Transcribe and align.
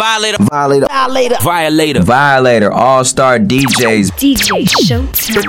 Violator. 0.00 0.42
Violator. 0.44 0.86
Violator. 0.88 1.36
Violator. 1.42 2.02
Violator. 2.02 2.72
All 2.72 3.04
Star 3.04 3.38
DJs. 3.38 4.10
DJ 4.12 4.64
Showtime. 4.64 5.12
The. 5.12 5.42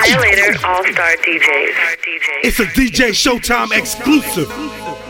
Violator 0.00 0.66
All 0.66 0.82
Star 0.84 1.12
DJs. 1.20 1.74
It's 2.42 2.58
a 2.58 2.64
DJ 2.64 3.10
Showtime 3.10 3.76
exclusive. 3.76 5.09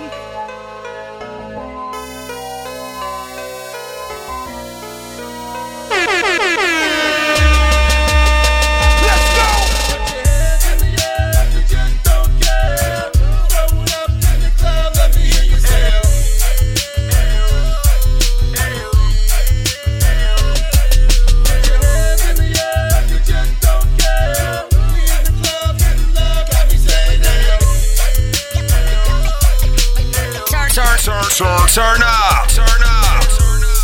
Turn, 31.72 32.02
up, 32.02 32.48
turn 32.48 32.66
up. 32.82 33.22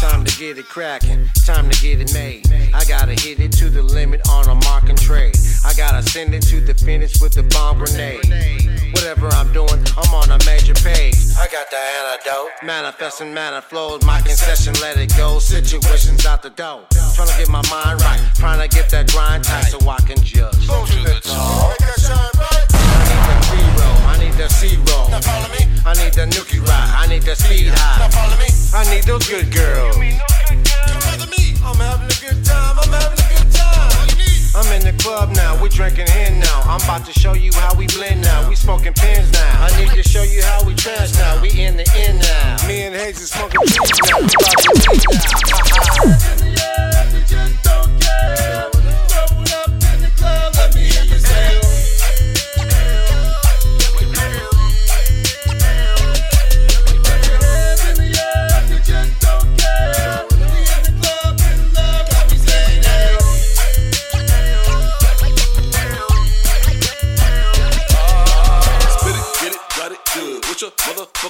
Time 0.00 0.24
to 0.24 0.38
get 0.40 0.58
it 0.58 0.68
cracking, 0.68 1.30
time 1.46 1.70
to 1.70 1.80
get 1.80 2.00
it 2.00 2.12
made. 2.12 2.42
I 2.74 2.84
gotta 2.84 3.12
hit 3.12 3.38
it 3.38 3.52
to 3.58 3.70
the 3.70 3.80
limit 3.80 4.28
on 4.28 4.48
a 4.48 4.56
mark 4.66 4.88
and 4.88 4.98
trade. 4.98 5.36
I 5.64 5.72
gotta 5.74 6.02
send 6.02 6.34
it 6.34 6.42
to 6.50 6.60
the 6.60 6.74
finish 6.74 7.20
with 7.20 7.34
the 7.34 7.44
bomb 7.44 7.78
grenade. 7.78 8.26
Whatever 8.92 9.28
I'm 9.28 9.52
doing, 9.52 9.86
I'm 9.96 10.12
on 10.14 10.32
a 10.32 10.44
major 10.44 10.74
page. 10.74 11.14
I 11.38 11.46
got 11.46 11.70
the 11.70 11.76
antidote, 11.76 12.50
manifesting 12.64 13.32
mana 13.32 13.62
flows. 13.62 14.02
My 14.04 14.20
concession, 14.20 14.74
let 14.82 14.96
it 14.96 15.16
go. 15.16 15.38
Situations 15.38 16.26
out 16.26 16.42
the 16.42 16.50
door. 16.50 16.82
Trying 17.14 17.28
to 17.28 17.38
get 17.38 17.48
my 17.48 17.62
mind 17.70 18.00
right, 18.00 18.20
trying 18.34 18.68
to 18.68 18.76
get 18.76 18.90
that 18.90 19.12
grind 19.12 19.44
tight 19.44 19.66
so 19.66 19.78
I 19.88 20.00
can 20.00 20.18
judge. 20.24 20.66
To 20.66 21.02
the 21.04 21.20
top. 21.22 22.55
I 24.36 24.38
need 24.38 24.48
the 24.48 24.54
zero. 24.54 25.08
Now 25.08 25.20
follow 25.22 25.48
me. 25.48 25.64
I 25.86 25.94
need 25.96 26.12
the 26.12 26.26
nookie 26.28 26.60
ride. 26.60 26.92
I 26.92 27.06
need 27.08 27.22
the 27.22 27.34
speed 27.34 27.72
high. 27.72 28.04
Now 28.04 28.12
follow 28.12 28.36
me. 28.36 28.52
I 28.74 28.84
need 28.92 29.04
those 29.04 29.26
good 29.26 29.50
girls. 29.50 29.96
I'm 29.96 30.04
having 31.80 32.04
a 32.04 32.20
good 32.20 32.44
time. 32.44 32.76
I'm 32.76 32.92
having 32.92 33.16
a 33.16 33.28
good 33.32 33.48
time. 33.56 33.96
I'm 34.54 34.68
in 34.76 34.84
the 34.84 34.92
club 35.02 35.30
now. 35.30 35.56
We 35.56 35.70
drinking 35.70 36.08
here 36.08 36.30
now. 36.36 36.60
I'm 36.68 36.84
about 36.84 37.06
to 37.06 37.12
show 37.18 37.32
you 37.32 37.50
how 37.54 37.74
we 37.76 37.86
blend 37.86 38.20
now. 38.20 38.46
We 38.46 38.56
smoking 38.56 38.92
pins 38.92 39.32
now. 39.32 39.64
I 39.64 39.72
need 39.80 39.96
to 39.96 40.02
show 40.02 40.22
you 40.22 40.42
how 40.42 40.62
we 40.66 40.74
trance 40.74 41.16
now. 41.16 41.40
We 41.40 41.48
in 41.58 41.78
the 41.78 41.88
end 41.96 42.20
now. 42.20 42.68
Me 42.68 42.84
and 42.84 42.94
Hayes 42.94 43.18
is 43.18 43.30
smoking 43.30 43.60
now. 43.64 43.72
We 43.72 43.88
about 43.88 44.84
to 44.84 45.32
now. 46.60 46.95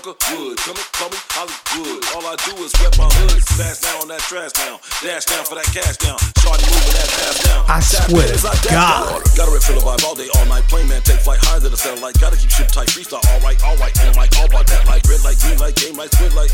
Motherfucker 0.07 0.39
would? 0.39 0.57
Come 0.59 0.77
and 0.79 0.91
call 0.95 1.11
me 1.11 1.19
Hollywood. 1.35 2.03
All 2.15 2.25
I 2.27 2.37
do 2.47 2.55
is 2.63 2.73
rep 2.79 2.95
my 2.99 3.11
hood. 3.11 3.43
Fast 3.59 3.83
down 3.83 4.03
on 4.03 4.09
that 4.09 4.21
trash 4.21 4.53
down. 4.53 4.79
Dash 5.03 5.25
down 5.27 5.45
for 5.45 5.55
that 5.59 5.67
cash 5.75 5.97
down. 5.99 6.19
Shorty 6.39 6.63
moving 6.71 6.95
that 6.95 7.11
fast 7.11 7.43
down. 7.43 7.63
I 7.67 7.79
Tap 7.83 8.07
swear 8.07 8.27
to 8.27 8.39
I 8.39 8.55
God. 8.71 8.71
down. 8.71 9.23
Gotta 9.35 9.51
rip 9.51 9.63
feel 9.63 9.79
the 9.79 9.85
vibe 9.85 10.05
all 10.07 10.15
day, 10.15 10.29
all 10.39 10.47
night. 10.47 10.65
Plane 10.71 10.89
man, 10.89 11.03
take 11.03 11.21
flight 11.21 11.43
higher 11.43 11.61
than 11.61 11.73
the 11.75 11.81
satellite. 11.81 12.19
Gotta 12.21 12.37
keep 12.39 12.51
shit 12.51 12.69
tight. 12.71 12.89
Freestyle, 12.89 13.23
alright, 13.35 13.59
alright. 13.67 13.95
And 14.07 14.15
like 14.17 14.31
all 14.39 14.47
about 14.47 14.67
that. 14.71 14.87
Like 14.87 15.03
red 15.11 15.23
light, 15.27 15.39
green 15.43 15.59
light, 15.59 15.75
game 15.75 15.97
light, 15.99 16.13
squid 16.15 16.35
light. 16.35 16.53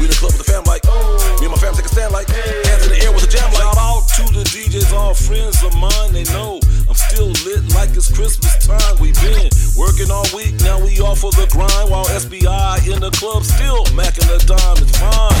We 0.00 0.08
in 0.08 0.10
the 0.12 0.18
club 0.18 0.32
with 0.32 0.40
the 0.40 0.48
fam 0.48 0.64
like. 0.64 0.84
Me 1.40 1.46
and 1.46 1.52
my 1.52 1.60
fam 1.60 1.76
take 1.76 1.86
a 1.86 1.92
stand 1.92 2.12
like. 2.16 2.28
Hands 2.32 2.82
in 2.86 2.90
the 2.96 3.00
air 3.04 3.12
with 3.12 3.28
a 3.28 3.30
jam 3.30 3.48
like. 3.52 3.60
Shout 3.60 3.76
out 3.76 4.04
to 4.16 4.24
the 4.32 4.44
DJs, 4.48 4.92
all 4.96 5.12
friends 5.12 5.60
of 5.62 5.76
mine. 5.76 6.16
They 6.16 6.24
know 6.32 6.60
I'm 6.88 6.96
still 6.96 7.28
lit 7.44 7.68
like 7.76 7.92
it's 7.92 8.08
Christmas 8.08 8.56
time. 8.64 8.96
We 9.00 9.12
been 9.20 9.50
working 9.76 10.08
all 10.10 10.24
week, 10.32 10.56
now 10.64 10.80
we 10.80 10.96
off 11.04 11.24
of 11.24 11.36
the 11.36 11.46
grind. 11.52 11.90
While 11.90 12.06
SBI 12.08 12.85
in 12.88 13.00
the 13.00 13.10
club, 13.10 13.42
still 13.42 13.84
macking 13.96 14.28
the 14.28 14.38
dime. 14.46 14.76
It's 14.78 14.96
fine. 14.98 15.34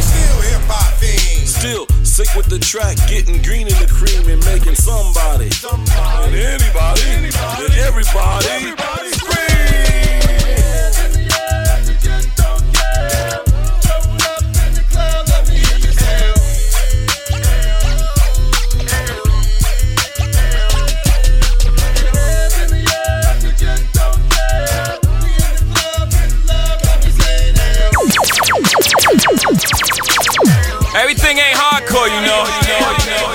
Still 0.00 0.40
hip 0.42 0.62
hop 0.68 0.94
fiends. 0.94 1.54
Still 1.54 1.86
sick 2.02 2.34
with 2.34 2.46
the 2.46 2.58
track, 2.58 2.96
getting 3.08 3.42
green 3.42 3.66
in 3.66 3.74
the 3.74 3.86
cream 3.86 4.28
and 4.28 4.42
making 4.44 4.74
somebody, 4.74 5.50
and 6.24 6.34
anybody, 6.34 7.02
and 7.12 7.74
everybody, 7.84 9.12
scream. 9.12 9.75
Know, 32.26 32.42
you 32.46 33.10
know. 33.10 33.26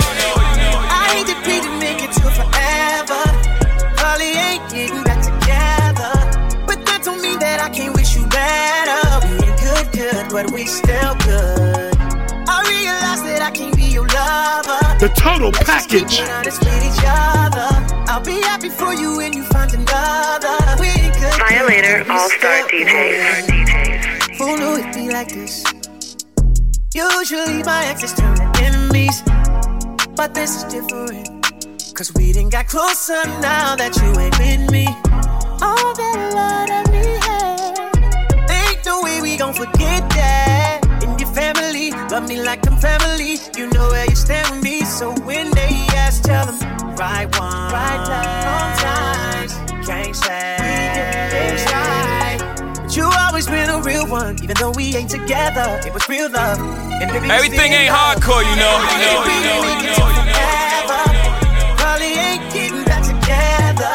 I 0.88 1.04
hate 1.12 1.26
to 1.28 1.36
be 1.44 1.60
to 1.60 1.70
make 1.78 2.00
it 2.02 2.12
to 2.12 2.26
forever. 2.32 3.22
Probably 3.96 4.32
ain't 4.32 4.64
getting 4.70 5.02
back 5.04 5.20
together. 5.22 6.12
But 6.66 6.84
that 6.86 7.02
don't 7.04 7.20
mean 7.22 7.38
that 7.40 7.60
I 7.60 7.68
can't 7.68 7.94
wish 7.94 8.16
you 8.16 8.26
better. 8.28 9.26
We 9.26 9.32
ain't 9.44 9.58
good, 9.60 9.86
good, 9.92 10.24
but 10.30 10.50
we 10.52 10.66
still 10.66 11.14
good. 11.26 11.92
I 12.48 12.56
realize 12.68 13.22
that 13.28 13.40
I 13.42 13.50
can't 13.50 13.76
be 13.76 13.84
your 13.84 14.06
lover. 14.08 14.80
The 14.98 15.08
total 15.16 15.50
Let's 15.50 15.66
just 15.68 15.88
keep 15.90 16.06
package. 16.08 16.20
it 16.20 16.30
honest 16.30 16.60
with 16.60 16.84
each 16.84 17.04
other. 17.04 17.68
I'll 18.08 18.24
be 18.24 18.40
happy 18.40 18.68
for 18.68 18.94
you 18.94 19.16
when 19.16 19.32
you 19.32 19.42
find 19.44 19.72
another. 19.74 20.56
We 20.80 20.88
ain't 20.88 21.14
good, 21.14 21.32
good, 21.32 21.48
Violator 21.48 22.04
All 22.10 22.28
Star 22.30 22.62
still 22.68 22.86
DJs. 22.86 24.36
Who 24.38 24.56
knew 24.56 24.76
it'd 24.80 24.94
be 24.94 25.10
like 25.10 25.28
this? 25.28 25.64
Usually 26.94 27.62
my 27.62 27.86
exes 27.86 28.12
turn 28.12 28.36
to 28.36 28.62
enemies, 28.62 29.22
but 30.14 30.34
this 30.34 30.56
is 30.56 30.64
different. 30.64 31.26
Cause 31.94 32.12
we 32.14 32.34
didn't 32.34 32.50
got 32.50 32.66
closer 32.66 33.22
now 33.40 33.76
that 33.76 33.96
you 33.96 34.08
ain't 34.20 34.38
with 34.38 34.70
me. 34.70 34.84
Oh, 35.62 35.72
All 35.72 35.94
that 35.94 36.18
love 36.36 36.68
that 36.68 36.88
we 36.92 37.00
had, 37.24 38.50
ain't 38.50 38.84
no 38.84 39.00
way 39.00 39.22
we 39.22 39.38
gon' 39.38 39.54
forget 39.54 40.06
that. 40.10 40.80
In 41.02 41.18
your 41.18 41.32
family, 41.32 41.92
love 42.10 42.28
me 42.28 42.42
like 42.42 42.66
I'm 42.66 42.76
family. 42.76 43.38
You 43.56 43.70
know 43.70 43.88
where 43.88 44.04
you 44.04 44.14
stand 44.16 44.50
with 44.50 44.62
me, 44.62 44.84
so 44.84 45.12
when 45.24 45.50
they 45.52 45.72
ask, 45.96 46.22
tell 46.24 46.44
them 46.44 46.58
right 46.96 47.24
one, 47.40 47.72
right 47.72 48.04
time, 48.04 48.44
wrong 48.44 48.72
times. 48.84 49.86
Can't 49.88 50.14
say, 50.14 50.56
can't 50.60 51.58
say. 51.58 51.72
But 51.72 51.91
you 52.96 53.08
always 53.26 53.46
been 53.46 53.68
a 53.70 53.80
real 53.80 54.06
one, 54.06 54.36
even 54.42 54.56
though 54.58 54.70
we 54.72 54.94
ain't 54.96 55.10
together. 55.10 55.80
It 55.86 55.92
was 55.94 56.08
real 56.08 56.30
love. 56.30 56.58
And 56.58 57.10
baby, 57.10 57.30
Everything 57.30 57.72
ain't 57.72 57.90
love. 57.92 58.16
hardcore, 58.16 58.42
you 58.44 58.56
know. 58.56 58.76
You 58.80 58.98
know, 59.00 59.24
you 59.24 59.40
know, 59.46 59.60
you 59.64 59.84
know, 59.86 60.08
you 60.12 60.24
know. 60.28 61.76
Probably 61.76 62.12
ain't 62.12 62.52
getting 62.52 62.84
back 62.84 63.02
together. 63.02 63.92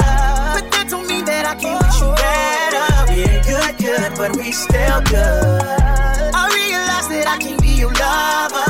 But 0.55 0.65
that 0.71 0.87
don't 0.89 1.07
mean 1.07 1.25
that 1.25 1.45
I 1.45 1.55
can't 1.55 1.77
wish 1.83 1.99
you 2.01 2.09
better. 2.15 3.13
We 3.13 3.17
ain't 3.29 3.45
good, 3.45 3.73
good, 3.77 4.11
but 4.17 4.35
we 4.37 4.51
still 4.51 5.01
good. 5.01 5.61
I 6.33 6.43
realize 6.53 7.07
that 7.09 7.25
I 7.27 7.37
can't 7.37 7.61
be 7.61 7.69
your 7.69 7.93
lover. 7.93 8.66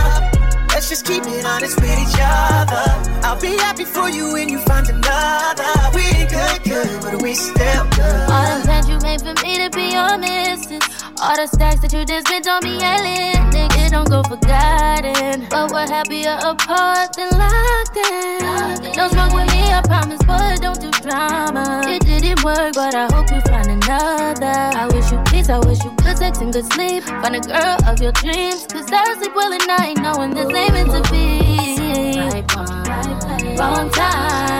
Just 0.97 1.05
keep 1.05 1.27
it 1.27 1.45
honest 1.45 1.79
with 1.79 1.94
each 1.94 2.17
other. 2.19 2.81
I'll 3.21 3.39
be 3.39 3.55
happy 3.55 3.85
for 3.85 4.09
you 4.09 4.33
when 4.33 4.49
you 4.49 4.57
find 4.57 4.89
another. 4.89 5.69
We 5.94 6.01
ain't 6.01 6.27
good, 6.31 6.63
good, 6.63 7.01
but 7.03 7.21
we 7.21 7.35
still 7.35 7.85
good. 7.91 8.29
All 8.33 8.57
the 8.57 8.61
plans 8.65 8.89
you 8.89 8.97
made 9.05 9.21
for 9.21 9.35
me 9.45 9.61
to 9.61 9.69
be 9.77 9.91
your 9.94 10.17
missus. 10.17 10.81
All 11.21 11.35
the 11.35 11.45
stacks 11.45 11.81
that 11.81 11.94
you 11.94 12.03
just 12.03 12.25
spent 12.25 12.47
on 12.47 12.63
me, 12.63 12.81
alien. 12.81 13.45
Nigga, 13.53 13.76
don't 13.89 14.10
go 14.10 14.24
forgotten. 14.24 15.48
But 15.50 15.72
we're 15.72 15.88
happier 15.88 16.38
apart 16.44 17.13
than 17.16 17.30
locked 17.38 17.98
in. 17.98 18.94
Don't 18.94 19.12
smoke 19.12 19.34
with 19.34 19.48
me, 19.51 19.62
I 19.72 19.81
promise, 19.86 20.22
but 20.25 20.62
don't 20.62 20.80
do 20.80 20.92
drama. 21.01 21.84
It 21.88 22.06
didn't 22.06 22.44
work, 22.44 22.74
but 22.74 22.95
I 22.95 23.07
hope 23.13 23.30
you 23.31 23.42
find 23.42 23.68
another. 23.68 24.78
I 24.78 24.88
wish 24.92 25.12
you 25.12 25.22
peace, 25.28 25.50
I 25.50 25.60
wish 25.60 25.84
you 25.84 25.92
good 26.04 26.18
sex 26.18 26.39
and 26.39 26.51
good 26.51 26.66
sleep. 26.74 27.04
Find 27.04 27.36
a 27.36 27.39
girl 27.39 27.78
of 27.88 28.01
your 28.01 28.12
dreams. 28.13 28.68
Cause 28.68 28.92
I 28.92 29.13
sleep 29.19 29.36
well 29.36 29.54
at 29.54 29.68
night, 29.68 29.98
knowing 29.98 30.33
this 30.33 30.48
ain't 30.54 30.74
meant 30.74 30.92
to 30.92 31.12
be. 31.12 32.18
Right 32.18 32.56
one, 32.56 32.83
right 32.83 33.22
place, 33.22 33.60
wrong 33.60 33.90
time. 33.92 34.57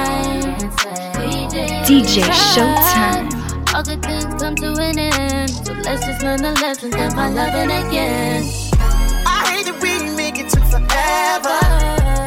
DJ 1.88 2.22
Showtime. 2.54 3.74
All 3.74 3.84
good 3.84 4.02
things 4.04 4.26
come 4.42 4.56
to 4.56 4.74
an 4.74 5.00
end. 5.00 5.50
So 5.50 5.74
let's 5.74 6.06
just 6.06 6.22
learn 6.22 6.42
the 6.42 6.52
lessons 6.62 6.96
and 6.96 7.14
find 7.14 7.36
loving 7.36 7.72
again 7.72 8.67
forever. 10.70 11.58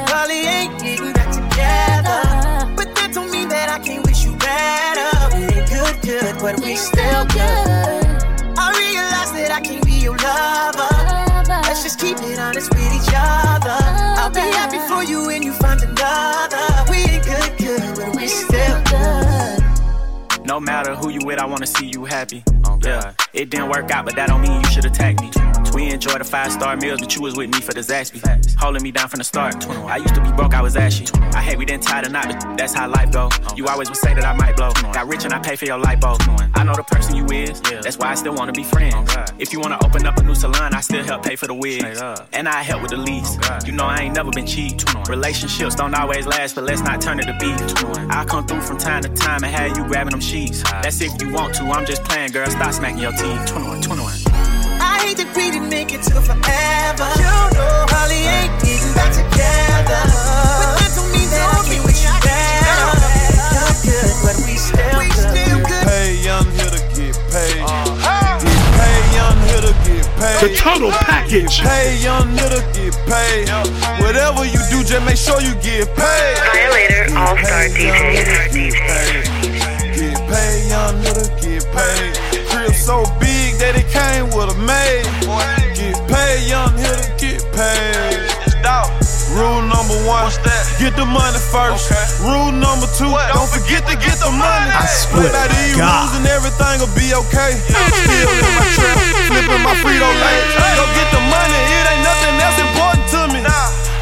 Probably 0.06 0.40
ain't 0.40 0.78
getting 0.80 1.12
back 1.12 1.30
together. 1.30 2.20
But 2.76 2.94
that 2.96 3.10
don't 3.12 3.30
mean 3.30 3.48
that 3.48 3.68
I 3.68 3.78
can't 3.78 4.04
wish 4.06 4.24
you 4.24 4.36
better. 4.36 5.10
We 5.36 5.44
ain't 5.44 5.68
good, 5.68 5.96
good, 6.02 6.34
but 6.40 6.60
we 6.60 6.76
still 6.76 7.24
good. 7.26 8.06
I 8.56 8.66
realize 8.76 9.32
that 9.32 9.50
I 9.52 9.60
can't 9.60 9.84
be 9.84 9.92
your 9.92 10.16
lover. 10.16 10.88
Let's 11.66 11.82
just 11.82 12.00
keep 12.00 12.18
it 12.18 12.38
honest 12.38 12.70
with 12.70 12.92
each 12.92 13.12
other. 13.14 13.78
I'll 14.20 14.30
be 14.30 14.40
happy 14.40 14.78
for 14.88 15.02
you 15.04 15.26
when 15.26 15.42
you 15.42 15.52
find 15.52 15.80
another. 15.82 16.64
We 16.90 16.98
ain't 16.98 17.24
good, 17.24 17.58
good, 17.58 17.96
but 17.96 18.16
we 18.16 18.26
still 18.26 18.82
good. 18.84 20.46
No 20.46 20.58
matter 20.58 20.94
who 20.94 21.10
you 21.10 21.20
with, 21.24 21.38
I 21.38 21.46
wanna 21.46 21.66
see 21.66 21.86
you 21.86 22.04
happy. 22.04 22.42
Oh, 22.66 22.78
yeah, 22.82 23.12
it 23.32 23.50
didn't 23.50 23.68
work 23.68 23.90
out, 23.90 24.04
but 24.04 24.16
that 24.16 24.28
don't 24.28 24.40
mean 24.40 24.60
you 24.60 24.70
should 24.70 24.84
attack 24.84 25.20
me. 25.20 25.30
We 25.80 25.88
enjoy 25.92 26.18
the 26.18 26.24
five 26.24 26.52
star 26.52 26.76
meals, 26.76 27.00
but 27.00 27.16
you 27.16 27.22
was 27.22 27.36
with 27.36 27.50
me 27.50 27.58
for 27.58 27.72
the 27.72 27.80
Zaxby. 27.80 28.20
Holding 28.60 28.82
me 28.82 28.90
down 28.90 29.08
from 29.08 29.16
the 29.16 29.24
start. 29.24 29.66
I 29.66 29.96
used 29.96 30.14
to 30.14 30.20
be 30.20 30.30
broke, 30.32 30.52
I 30.52 30.60
was 30.60 30.76
ashy. 30.76 31.06
I 31.32 31.40
hate 31.40 31.56
we 31.56 31.64
didn't 31.64 31.84
tie 31.84 32.02
the 32.02 32.10
knot, 32.10 32.26
but 32.28 32.58
that's 32.58 32.74
how 32.74 32.86
life 32.86 33.10
go. 33.10 33.30
You 33.56 33.66
always 33.66 33.88
would 33.88 33.96
say 33.96 34.12
that 34.12 34.22
I 34.22 34.34
might 34.34 34.56
blow. 34.56 34.72
Got 34.92 35.08
rich 35.08 35.24
and 35.24 35.32
I 35.32 35.38
pay 35.38 35.56
for 35.56 35.64
your 35.64 35.78
light 35.78 35.98
bulb. 35.98 36.20
I 36.54 36.64
know 36.64 36.74
the 36.74 36.82
person 36.82 37.16
you 37.16 37.24
is, 37.28 37.62
that's 37.62 37.96
why 37.96 38.08
I 38.08 38.14
still 38.14 38.34
wanna 38.34 38.52
be 38.52 38.62
friends. 38.62 39.10
If 39.38 39.54
you 39.54 39.60
wanna 39.60 39.78
open 39.82 40.04
up 40.04 40.18
a 40.18 40.22
new 40.22 40.34
salon, 40.34 40.74
I 40.74 40.82
still 40.82 41.02
help 41.02 41.22
pay 41.22 41.34
for 41.34 41.46
the 41.46 41.54
wigs. 41.54 42.02
And 42.34 42.46
I 42.46 42.62
help 42.62 42.82
with 42.82 42.90
the 42.90 42.98
lease. 42.98 43.38
Oh, 43.44 43.58
you 43.64 43.72
know 43.72 43.86
I 43.86 44.00
ain't 44.00 44.14
never 44.14 44.30
been 44.30 44.46
cheap. 44.46 44.82
Relationships 45.08 45.76
don't 45.76 45.94
always 45.94 46.26
last, 46.26 46.56
but 46.56 46.64
let's 46.64 46.82
not 46.82 47.00
turn 47.00 47.20
it 47.20 47.24
to 47.24 47.36
beef. 47.40 47.58
I'll 48.10 48.26
come 48.26 48.46
through 48.46 48.60
from 48.60 48.76
time 48.76 49.02
to 49.04 49.08
time 49.08 49.44
and 49.44 49.54
have 49.54 49.78
you 49.78 49.84
grabbing 49.84 50.10
them 50.10 50.20
sheets. 50.20 50.62
That's 50.62 51.00
if 51.00 51.22
you 51.22 51.32
want 51.32 51.54
to, 51.54 51.62
I'm 51.62 51.86
just 51.86 52.04
playing, 52.04 52.32
girl. 52.32 52.50
Stop 52.50 52.74
smacking 52.74 52.98
your 52.98 53.12
teeth. 53.12 53.46
21, 53.46 53.80
21. 53.80 54.59
I 55.10 55.12
hate 55.12 55.26
that 55.26 55.34
we 55.34 55.50
didn't 55.50 55.66
make 55.66 55.90
it 55.90 56.06
to 56.06 56.22
forever. 56.22 57.10
You 57.18 57.34
know, 57.58 57.90
Holly 57.90 58.30
ain't 58.30 58.54
getting 58.62 58.94
back 58.94 59.10
together. 59.10 60.06
But 60.06 60.78
that 60.78 60.94
don't 60.94 61.10
mean 61.10 61.26
that 61.34 61.50
I 61.50 61.66
can't 61.66 61.82
wish 61.82 62.06
you 62.06 62.14
better. 62.22 62.94
Good, 63.50 63.90
good, 63.90 64.14
but 64.22 64.38
we 64.46 64.54
still 64.54 64.78
good. 64.78 65.10
Uh-huh. 65.10 65.66
Get 65.66 65.82
paid, 65.82 66.14
young 66.22 66.46
here 66.54 66.70
to 66.70 66.78
get 66.94 67.18
paid. 67.26 67.58
Get 67.58 68.62
paid, 68.78 69.02
young 69.18 69.38
here 69.50 69.66
to 69.66 69.74
get 69.82 70.06
paid. 70.14 70.38
The 70.46 70.54
total 70.54 70.94
package. 70.94 71.58
Get 71.58 71.66
paid, 71.66 72.06
young 72.06 72.30
here 72.38 72.54
to 72.54 72.62
get 72.70 72.94
paid. 73.10 73.50
Whatever 73.98 74.46
you 74.46 74.62
do, 74.70 74.86
just 74.86 75.02
make 75.02 75.18
sure 75.18 75.42
you 75.42 75.58
get 75.58 75.90
paid. 75.98 76.38
Violator 76.54 77.18
All 77.18 77.34
Star 77.34 77.66
DJs. 77.66 79.26
Get 79.90 80.22
paid, 80.30 80.70
young 80.70 80.94
nigga, 81.02 81.26
get 81.42 81.66
paid. 81.74 82.14
Crib 82.46 82.78
so 82.78 83.02
big 83.18 83.39
that 83.60 83.76
it 83.76 83.88
came 83.92 84.32
with 84.32 84.48
a 84.48 84.58
maid. 84.64 85.04
Get 85.76 85.96
paid, 86.08 86.48
young 86.48 86.72
nigga, 86.80 87.06
get 87.20 87.44
paid. 87.52 88.16
Rule 89.30 89.62
number 89.62 89.94
one, 90.10 90.26
get 90.82 90.96
the 90.98 91.06
money 91.06 91.38
first. 91.54 91.86
Rule 92.18 92.50
number 92.50 92.90
two, 92.98 93.06
don't 93.30 93.46
forget 93.46 93.86
to 93.86 93.94
get 93.94 94.18
the 94.18 94.32
money. 94.32 94.74
I 94.74 94.84
swear 94.90 95.30
by 95.30 95.46
to 95.46 95.54
these 95.54 95.78
God. 95.78 95.86
rules 95.86 96.12
and 96.18 96.26
everything 96.26 96.82
will 96.82 96.90
be 96.98 97.14
okay. 97.14 97.54
Still 97.62 98.26
in 98.26 98.52
my 98.58 98.66
trap, 98.74 98.98
flipping 99.30 99.62
my 99.62 99.76
Frito 99.78 100.08
Lay. 100.08 100.36
Go 100.74 100.84
get 100.98 101.08
the 101.14 101.22
money, 101.30 101.60
it 101.62 101.84
ain't 101.94 102.02
nothing 102.02 102.34
else 102.42 102.58
important 102.58 103.06
to 103.14 103.20
me. 103.30 103.40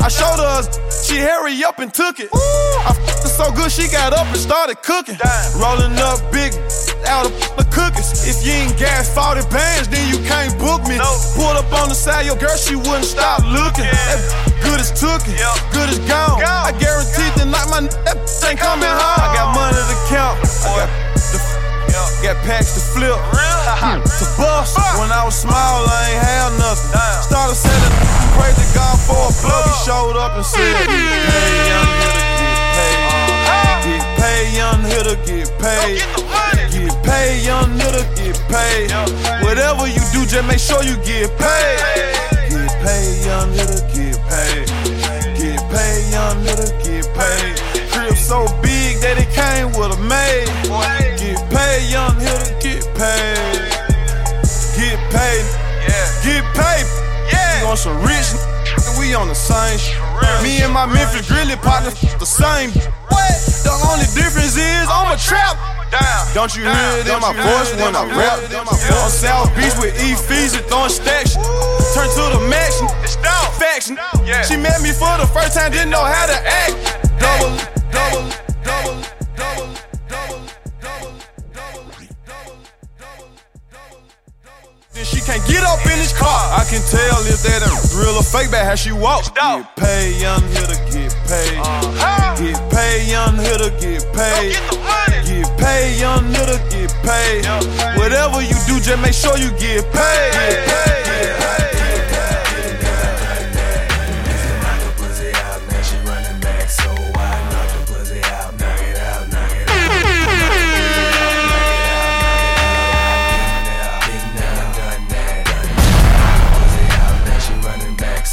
I 0.00 0.08
showed 0.08 0.40
her, 0.40 0.64
she 1.04 1.20
hurry 1.20 1.60
up 1.62 1.78
and 1.78 1.92
took 1.92 2.18
it. 2.18 2.32
I 2.32 2.96
f***ed 2.96 3.20
her 3.20 3.28
so 3.28 3.52
good, 3.52 3.70
she 3.70 3.84
got 3.92 4.16
up 4.16 4.26
and 4.32 4.40
started 4.40 4.80
cooking. 4.80 5.20
Rolling 5.60 5.92
up 6.00 6.24
big 6.32 6.56
out 7.06 7.26
of 7.26 7.32
the 7.56 7.66
cookies. 7.70 8.26
If 8.26 8.44
you 8.46 8.52
ain't 8.52 8.78
gas 8.78 9.12
40 9.12 9.46
bands, 9.52 9.88
then 9.88 10.02
you 10.10 10.18
can't 10.26 10.56
book 10.58 10.82
me. 10.88 10.98
Pull 11.36 11.54
up 11.54 11.70
on 11.72 11.88
the 11.88 11.94
side, 11.94 12.26
your 12.26 12.36
girl, 12.36 12.56
she 12.56 12.76
wouldn't 12.76 13.06
stop 13.06 13.44
looking. 13.44 13.86
That 13.86 14.18
good 14.62 14.80
as 14.80 14.90
tookin', 14.90 15.36
good 15.70 15.88
as 15.88 15.98
gone. 16.10 16.42
I 16.42 16.72
guarantee 16.78 17.30
that 17.38 17.48
like 17.48 17.68
my 17.70 17.86
that 18.04 18.18
ain't 18.48 18.58
coming 18.58 18.88
home. 18.88 19.20
I 19.22 19.28
got 19.36 19.54
money 19.54 19.78
to 19.78 19.98
count. 20.10 20.36
I 20.66 20.86
got 20.86 20.90
the 21.32 21.58
Got 22.18 22.34
packs 22.42 22.74
to 22.74 22.80
flip, 22.80 23.14
to 23.14 24.26
bust. 24.34 24.74
When 24.98 25.12
I 25.14 25.22
was 25.22 25.38
small, 25.38 25.86
I 25.86 26.10
ain't 26.10 26.18
had 26.18 26.50
nothing. 26.58 26.90
Started 27.22 27.54
selling, 27.54 27.94
praise 28.34 28.58
to 28.58 28.66
God 28.74 28.98
for 29.06 29.30
a 29.30 29.32
plug. 29.38 29.62
He 29.62 29.74
showed 29.86 30.18
up 30.18 30.34
and 30.34 30.44
said, 30.44 30.82
paid, 30.82 30.98
young 31.70 31.94
hitter, 32.02 32.26
get 32.42 32.58
paid. 32.74 33.28
Get 33.86 34.04
paid, 34.18 34.46
young 34.58 34.82
hitter, 34.82 35.16
get 35.22 35.48
paid. 35.62 36.27
Paid, 37.18 37.44
young 37.44 37.72
hitter, 37.74 38.06
get 38.14 38.38
paid. 38.46 38.94
Whatever 39.42 39.88
you 39.88 39.98
do, 40.14 40.22
just 40.22 40.46
make 40.46 40.62
sure 40.62 40.84
you 40.84 40.94
get 41.02 41.26
paid. 41.34 41.78
Get 42.46 42.70
paid, 42.78 43.26
young 43.26 43.50
hitter, 43.58 43.82
get 43.90 44.14
paid. 44.30 44.70
Get 45.34 45.58
paid, 45.66 46.12
young 46.14 46.38
hitter, 46.46 46.70
get 46.78 47.10
paid. 47.18 47.58
Crib 47.90 48.14
so 48.14 48.46
big 48.62 49.02
that 49.02 49.18
it 49.18 49.34
came 49.34 49.74
with 49.74 49.98
a 49.98 50.00
maid. 50.06 50.46
Get 51.18 51.42
paid, 51.50 51.90
young 51.90 52.14
hitter, 52.22 52.54
get 52.62 52.86
paid. 52.94 53.66
Get 54.78 54.98
paid. 55.10 55.42
Get 56.22 56.46
paid, 56.54 56.86
yeah. 57.34 57.62
We 57.62 57.66
on 57.66 57.76
some 57.76 57.98
rich, 58.06 58.30
we 58.94 59.14
on 59.18 59.26
the 59.26 59.34
same. 59.34 59.82
Me 60.44 60.62
and 60.62 60.72
my 60.72 60.86
Memphis 60.86 61.26
Grilly 61.26 61.56
partner, 61.56 61.90
the 62.22 62.26
same. 62.26 62.70
The 62.70 63.74
only 63.90 64.06
difference 64.14 64.54
is 64.54 64.86
I'm 64.86 65.10
a 65.10 65.18
trap. 65.18 65.77
Don't 66.34 66.54
you 66.54 66.62
hear 66.62 66.92
it 67.00 67.08
in 67.08 67.20
my 67.20 67.32
voice 67.32 67.74
when 67.80 67.96
I 67.96 68.04
rap? 68.14 68.38
On 69.02 69.10
South 69.10 69.54
Beach 69.56 69.74
with 69.80 69.96
E 70.02 70.14
Fees 70.14 70.54
and 70.54 70.64
throwing 70.66 70.90
stacks. 70.90 71.34
Turn 71.94 72.08
to 72.08 72.24
the 72.36 72.46
max, 72.48 72.80
faction. 73.58 73.98
She 74.46 74.56
met 74.56 74.80
me 74.82 74.92
for 74.92 75.16
the 75.18 75.26
first 75.32 75.56
time, 75.56 75.72
didn't 75.72 75.90
know 75.90 76.04
how 76.04 76.26
to 76.26 76.38
act. 76.46 76.76
Double, 77.18 77.56
double, 77.90 78.30
double, 78.62 79.02
double, 79.34 79.68
double, 80.06 80.46
double, 80.78 81.16
double, 83.00 83.30
then 84.92 85.04
she 85.04 85.20
can't 85.20 85.44
get 85.48 85.64
up 85.64 85.80
in 85.86 85.98
this 85.98 86.16
car. 86.16 86.52
I 86.54 86.64
can 86.68 86.82
tell 86.86 87.24
if 87.26 87.42
that 87.42 87.62
a 87.66 87.98
real 87.98 88.16
or 88.16 88.22
fake 88.22 88.50
by 88.50 88.64
how 88.64 88.74
she 88.74 88.92
walks. 88.92 89.30
Get 89.30 89.76
paid, 89.76 90.20
young 90.20 90.42
hitter, 90.42 90.78
get 90.92 91.16
paid. 91.26 92.27
Get 92.38 92.70
paid, 92.70 93.10
young 93.10 93.34
hitter, 93.34 93.70
get 93.80 94.06
paid. 94.14 94.52
Get 95.26 95.58
paid, 95.58 95.98
young 95.98 96.24
hitter, 96.26 96.58
get 96.70 96.94
paid. 97.02 97.44
Whatever 97.98 98.40
you 98.42 98.54
do, 98.64 98.78
just 98.78 99.02
make 99.02 99.12
sure 99.12 99.36
you 99.36 99.50
get 99.58 99.82
paid. 99.92 100.32
Get 100.32 100.68
paid, 100.68 101.04
get 101.04 101.38
paid. 101.40 101.58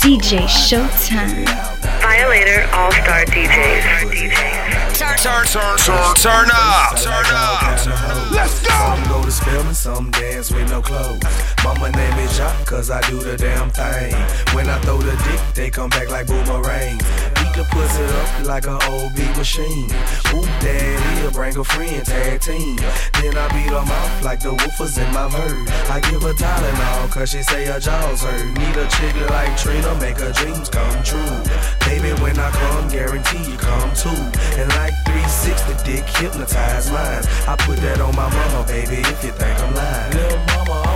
DJ 0.03 0.46
Showtime. 0.46 1.64
Violator 2.36 2.68
All 2.74 2.92
Star 2.92 3.24
DJs. 3.27 4.55
Turn, 5.25 5.44
turn, 5.48 5.77
turn, 5.77 5.77
turn, 5.79 6.15
turn 6.17 6.50
up. 6.53 6.96
Turn 7.01 7.25
up. 7.34 8.32
Let's 8.32 8.62
go. 8.62 8.70
Some 8.70 9.03
go 9.10 9.24
to 9.24 9.32
spell 9.32 9.62
and 9.62 9.75
some 9.75 10.12
dance 10.12 10.51
with 10.51 10.70
no 10.70 10.84
clothes. 10.84 11.20
Mama 11.63 11.89
name 11.89 12.20
is 12.20 12.38
Jock, 12.38 12.53
cause 12.67 12.91
I 12.91 13.01
do 13.10 13.17
the 13.17 13.36
damn 13.36 13.72
thing. 13.72 14.13
When 14.53 14.70
I 14.70 14.79
throw 14.82 15.00
the 15.00 15.17
dick, 15.25 15.41
they 15.55 15.72
come 15.72 15.89
back 15.89 16.12
like 16.12 16.27
boomerang. 16.27 17.00
Beat 17.00 17.53
the 17.58 17.65
pussy 17.72 18.03
up 18.03 18.46
like 18.46 18.67
an 18.67 18.77
old 18.88 19.15
beat 19.15 19.36
machine. 19.36 19.89
Whoop 20.29 20.46
daddy, 20.62 21.34
bring 21.34 21.58
a 21.58 21.63
friend, 21.63 22.05
tag 22.05 22.41
team. 22.41 22.75
Then 23.17 23.36
I 23.36 23.48
beat 23.50 23.74
her 23.74 23.82
mouth 23.82 24.24
like 24.24 24.41
the 24.41 24.53
woofers 24.53 25.01
in 25.01 25.12
my 25.12 25.27
verse. 25.27 25.89
I 25.89 26.01
give 26.01 26.22
her 26.22 26.34
Tylenol, 26.34 27.10
cause 27.10 27.32
she 27.32 27.41
say 27.41 27.65
her 27.65 27.79
jaws 27.79 28.22
hurt. 28.22 28.46
Need 28.46 28.77
a 28.77 28.88
chick 28.89 29.15
like 29.32 29.58
Trina, 29.58 29.96
make 30.00 30.20
her 30.20 30.34
dreams 30.34 30.70
come 30.70 31.01
true. 31.01 31.41
Baby, 31.82 32.13
when 32.22 32.38
I 32.38 32.51
come, 32.51 32.89
guarantee 32.89 33.41
you 33.50 33.58
come 33.58 33.91
too. 33.96 34.22
And 34.62 34.70
like 34.77 34.94
360, 35.15 35.84
dick 35.86 36.03
hypnotize 36.19 36.91
mine. 36.91 37.24
I 37.48 37.55
put 37.60 37.77
that 37.79 38.01
on 38.01 38.15
my 38.15 38.27
mama, 38.27 38.67
baby, 38.67 38.98
if 39.00 39.24
you 39.24 39.31
think 39.31 39.60
I'm 39.62 39.74
lying. 39.74 40.12
Little 40.12 40.39
mama, 40.51 40.95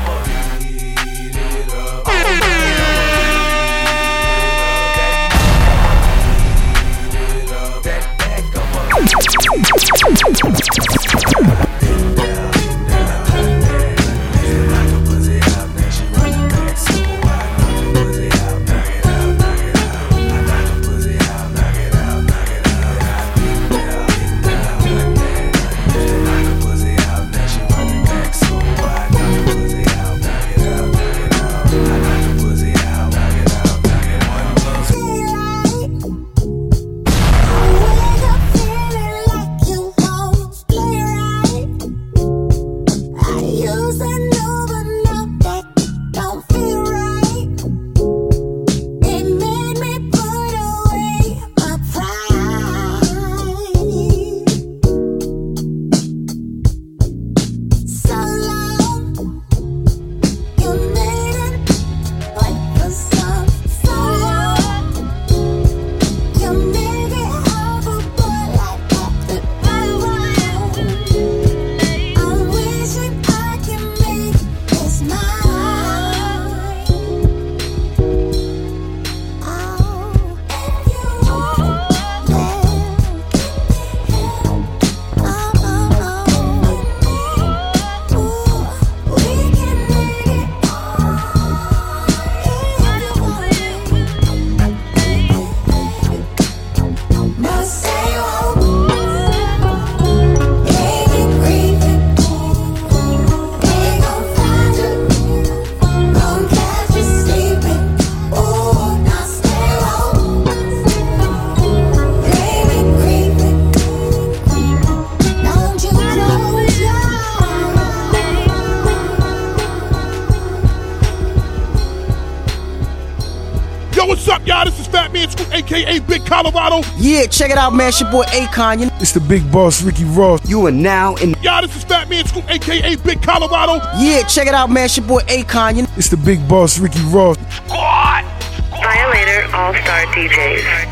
aka 125.69 125.99
Big 125.99 126.25
Colorado. 126.25 126.81
Yeah, 126.97 127.27
check 127.27 127.51
it 127.51 127.57
out, 127.57 127.73
man. 127.73 127.89
It's 127.89 128.01
your 128.01 128.11
boy 128.11 128.23
Akon. 128.25 128.79
You 128.79 128.85
know? 128.87 128.97
It's 128.99 129.11
the 129.11 129.19
big 129.19 129.51
boss, 129.51 129.81
Ricky 129.81 130.03
Ross. 130.05 130.47
You 130.49 130.65
are 130.65 130.71
now 130.71 131.15
in. 131.15 131.35
Y'all, 131.41 131.61
this 131.61 131.75
is 131.75 131.83
Fat 131.83 132.09
Man 132.09 132.25
Scoop, 132.25 132.49
aka 132.49 132.95
Big 132.95 133.21
Colorado. 133.21 133.75
Yeah, 133.97 134.23
check 134.23 134.47
it 134.47 134.53
out, 134.53 134.69
man. 134.69 134.85
It's 134.85 134.97
your 134.97 135.07
boy 135.07 135.21
Akon. 135.21 135.75
You 135.75 135.81
know? 135.83 135.89
It's 135.95 136.09
the 136.09 136.17
big 136.17 136.47
boss, 136.47 136.79
Ricky 136.79 137.01
Ross. 137.05 137.37
Squad! 137.55 138.25
Violator 138.71 139.43
All 139.55 139.73
Star 139.73 140.05
DJs. 140.13 140.89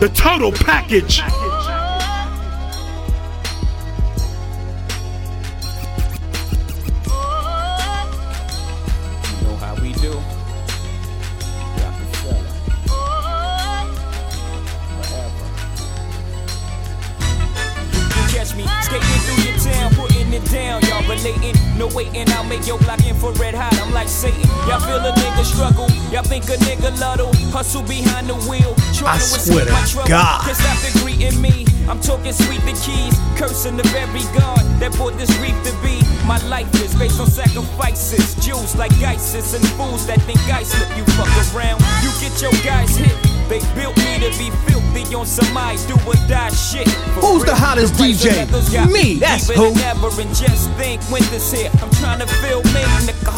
The 0.00 0.08
total 0.10 0.52
package. 0.52 1.20
Make 22.56 22.66
your 22.66 22.78
block 22.78 23.04
infrared 23.06 23.54
hot. 23.54 23.74
I'm 23.80 23.92
like 23.92 24.08
Satan. 24.08 24.40
Y'all 24.68 24.80
feel 24.80 24.98
a 24.98 25.12
nigga 25.12 25.44
struggle. 25.44 25.88
Y'all 26.12 26.22
think 26.22 26.44
a 26.44 26.56
nigga 26.64 26.98
luddle. 27.00 27.32
Hustle 27.50 27.82
behind 27.82 28.28
the 28.28 28.34
wheel. 28.48 28.74
Trying 28.94 29.16
I 29.16 29.18
to 29.18 29.24
swear 29.24 29.62
escape 29.62 29.72
my 29.72 29.80
to 29.80 29.92
trouble. 29.92 30.08
God. 30.08 30.44
Can't 30.44 30.56
stop 30.56 30.78
the 30.78 30.98
greeting 31.00 31.40
me. 31.40 31.73
I'm 31.86 32.00
talking 32.00 32.32
sweet 32.32 32.60
the 32.64 32.72
keys, 32.80 33.14
cursing 33.36 33.76
the 33.76 33.82
very 33.88 34.24
God 34.32 34.64
that 34.80 34.92
brought 34.96 35.18
this 35.18 35.30
reef 35.38 35.54
to 35.64 35.72
be. 35.84 36.00
My 36.26 36.38
life 36.48 36.72
is 36.80 36.94
based 36.94 37.20
on 37.20 37.26
sacrifices, 37.26 38.34
Jews 38.36 38.74
like 38.76 38.92
ISIS 39.02 39.52
and 39.52 39.64
fools 39.76 40.06
that 40.06 40.20
think 40.22 40.40
I 40.48 40.62
slip. 40.62 40.88
You 40.96 41.04
fuck 41.12 41.28
around, 41.52 41.80
you 42.02 42.10
get 42.20 42.40
your 42.40 42.52
guys 42.64 42.96
hit. 42.96 43.12
They 43.48 43.60
built 43.76 43.96
me 43.98 44.16
to 44.24 44.30
be 44.38 44.48
filthy 44.64 45.14
on 45.14 45.26
some 45.26 45.54
I 45.56 45.76
do 45.86 45.94
or 46.08 46.14
die 46.26 46.48
shit. 46.50 46.88
For 47.12 47.20
Who's 47.20 47.44
the 47.44 47.54
hottest 47.54 48.00
right 48.00 48.14
so 48.14 48.28
DJ? 48.28 48.34
that 48.34 48.48
those 48.48 48.70
got 48.70 48.90
Me, 48.90 49.18
that's 49.18 49.48
Leave 49.50 49.58
who. 49.58 49.74
Never 49.74 50.08
and 50.22 50.34
just 50.34 50.70
think 50.80 51.02
winter's 51.10 51.52
here. 51.52 51.70
I'm 51.82 51.90
trying 52.00 52.20
to 52.20 52.26
feel 52.40 52.62
me, 52.72 52.80
nigga. 53.04 53.34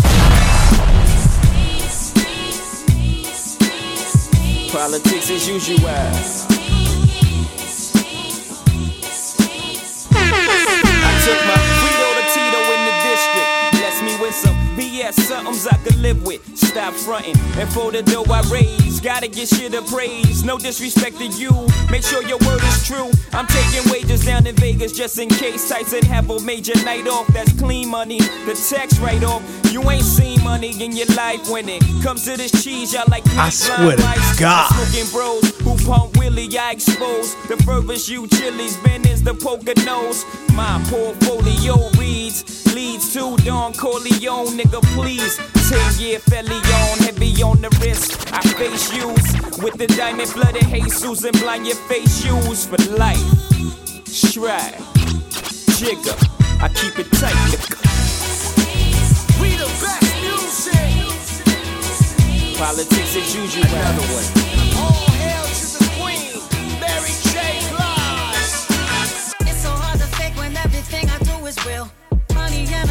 Politics 4.70 5.30
as 5.30 5.48
usual. 5.48 6.55
Took 11.26 11.42
my 11.44 11.58
Frito 11.82 12.08
to 12.14 12.24
Tito 12.34 12.60
in 12.70 12.80
the 12.86 12.94
district. 13.02 13.48
Bless 13.72 14.00
me 14.00 14.14
with 14.22 14.34
some 14.34 14.54
BS, 14.78 15.14
somethings 15.26 15.66
I 15.66 15.76
could 15.78 15.96
live 15.96 16.22
with. 16.22 16.40
Stop 16.56 16.94
fronting, 16.94 17.36
and 17.58 17.68
for 17.68 17.90
the 17.90 18.02
dough 18.02 18.30
I 18.30 18.42
raise, 18.42 19.00
gotta 19.00 19.26
get 19.26 19.48
shit 19.48 19.74
of 19.74 19.86
praise. 19.86 20.44
No 20.44 20.56
disrespect 20.56 21.18
to 21.18 21.26
you, 21.26 21.66
make 21.90 22.04
sure 22.04 22.22
your 22.22 22.38
word 22.46 22.62
is 22.62 22.86
true. 22.86 23.10
I'm 23.32 23.46
taking 23.48 23.90
wages 23.90 24.24
down 24.24 24.46
in 24.46 24.54
Vegas 24.54 24.92
just 24.92 25.18
in 25.18 25.28
case 25.28 25.68
Tyson 25.68 26.04
have 26.04 26.30
a 26.30 26.38
major 26.40 26.76
night 26.84 27.08
off. 27.08 27.26
That's 27.28 27.52
clean 27.58 27.88
money, 27.88 28.20
the 28.46 28.54
tax 28.70 28.98
write 29.00 29.24
off. 29.24 29.42
You 29.72 29.82
ain't 29.90 30.04
seen 30.04 30.42
money 30.44 30.80
in 30.84 30.92
your 30.92 31.08
life 31.16 31.50
when 31.50 31.68
it 31.68 31.82
comes 32.04 32.24
to 32.26 32.36
this 32.36 32.52
cheese. 32.62 32.92
Y'all 32.92 33.04
like 33.10 33.26
I 33.30 33.50
swear 33.50 33.96
to 33.96 34.36
God. 34.38 34.70
Smoking 34.70 35.10
bros 35.10 35.58
who 35.60 35.76
pump 35.84 36.16
Willie, 36.18 36.48
I 36.56 36.70
expose. 36.72 37.34
The 37.48 37.56
furthest 37.64 38.08
you 38.08 38.28
chilies 38.28 38.76
been 38.78 39.06
is 39.08 39.22
the 39.24 39.34
poker 39.34 39.74
nose. 39.84 40.24
My 40.56 40.82
portfolio 40.88 41.90
reads, 41.98 42.74
leads 42.74 43.12
to 43.12 43.36
Don 43.44 43.74
Corleone, 43.74 44.56
nigga, 44.56 44.80
please. 44.94 45.36
10 45.68 46.00
year 46.00 46.18
Felion, 46.18 46.98
heavy 47.04 47.42
on 47.42 47.60
the 47.60 47.68
wrist. 47.78 48.32
I 48.32 48.40
face 48.40 48.90
use 48.90 49.58
with 49.62 49.74
the 49.76 49.86
diamond 49.86 50.32
blooded 50.32 50.64
Jesus 50.68 51.24
and 51.24 51.38
blind 51.40 51.66
your 51.66 51.76
face 51.76 52.22
shoes 52.22 52.64
for 52.64 52.78
life. 52.96 53.18
Shrag, 54.08 54.80
jigger, 55.76 56.16
I 56.64 56.68
keep 56.70 56.98
it 57.00 57.12
tight, 57.20 57.36
nigga. 57.52 57.76
We 59.38 59.56
the 59.56 59.68
best 59.84 60.08
music. 60.24 60.96
Politics 62.56 63.14
as 63.14 63.34
usual. 63.36 63.66
Another 63.66 64.06
one. 64.14 64.24
Oh. 64.78 65.15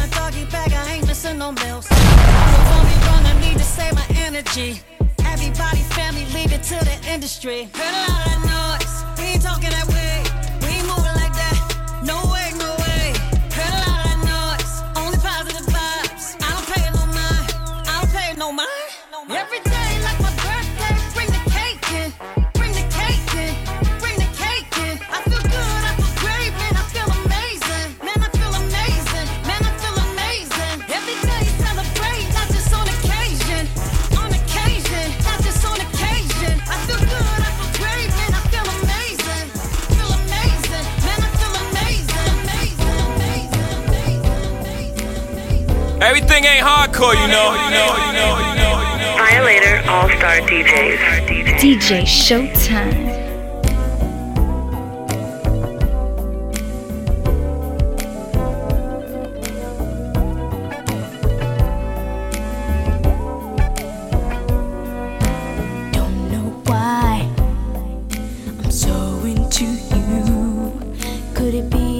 A 0.06 0.10
doggy 0.14 0.44
bag, 0.46 0.72
I 0.72 0.94
ain't 0.94 1.06
missing 1.06 1.38
no 1.38 1.52
meals. 1.52 1.86
Always 1.90 2.70
on 2.76 2.84
me 2.86 2.94
run, 3.06 3.26
I 3.26 3.40
need 3.40 3.58
to 3.58 3.64
save 3.64 3.94
my 3.94 4.06
energy. 4.16 4.80
Everybody, 5.24 5.80
family, 5.96 6.24
leave 6.34 6.52
it 6.52 6.62
to 6.64 6.78
the 6.84 6.96
industry. 7.12 7.68
Heard 7.74 7.94
a 7.94 8.12
lot 8.12 8.26
of 8.34 8.40
noise, 8.54 8.94
we 9.18 9.24
ain't 9.32 9.42
talking 9.42 9.70
that 9.70 9.86
way. 9.88 10.16
We 10.62 10.68
ain't 10.76 10.86
moving 10.86 11.16
like 11.22 11.34
that. 11.42 12.02
No 12.04 12.18
way. 12.32 12.45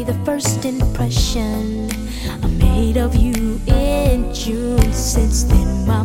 The 0.06 0.14
first 0.24 0.64
impression 0.64 1.90
I 2.44 2.46
made 2.46 2.96
of 2.96 3.16
you 3.16 3.60
in 3.66 4.32
June? 4.32 4.92
Since 4.92 5.42
then, 5.44 5.84
my 5.84 6.04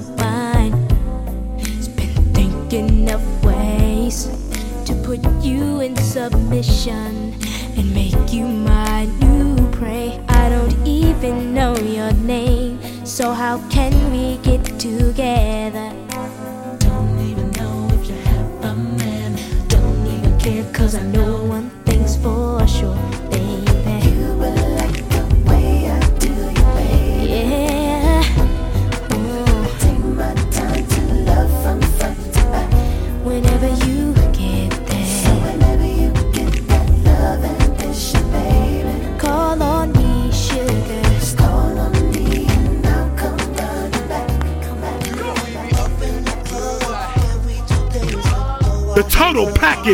put 5.17 5.43
you 5.43 5.81
in 5.81 5.93
submission 5.97 7.35
and 7.75 7.93
make 7.93 8.31
you 8.31 8.45
my 8.45 9.03
new 9.19 9.69
prey. 9.71 10.23
I 10.29 10.47
don't 10.47 10.87
even 10.87 11.53
know 11.53 11.75
your 11.77 12.13
name, 12.13 12.79
so 13.05 13.33
how 13.33 13.57
can 13.69 13.91
we 14.13 14.37
get 14.37 14.63
together? 14.79 15.91
Don't 16.79 17.19
even 17.19 17.51
know 17.51 17.89
if 17.91 18.07
you 18.07 18.15
have 18.15 18.63
a 18.63 18.73
man. 18.73 19.35
Don't 19.67 20.07
even 20.07 20.39
care, 20.39 20.63
cause 20.71 20.95
I 20.95 21.03
know 21.03 21.43
one 21.43 21.70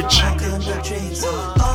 package. 0.01 1.23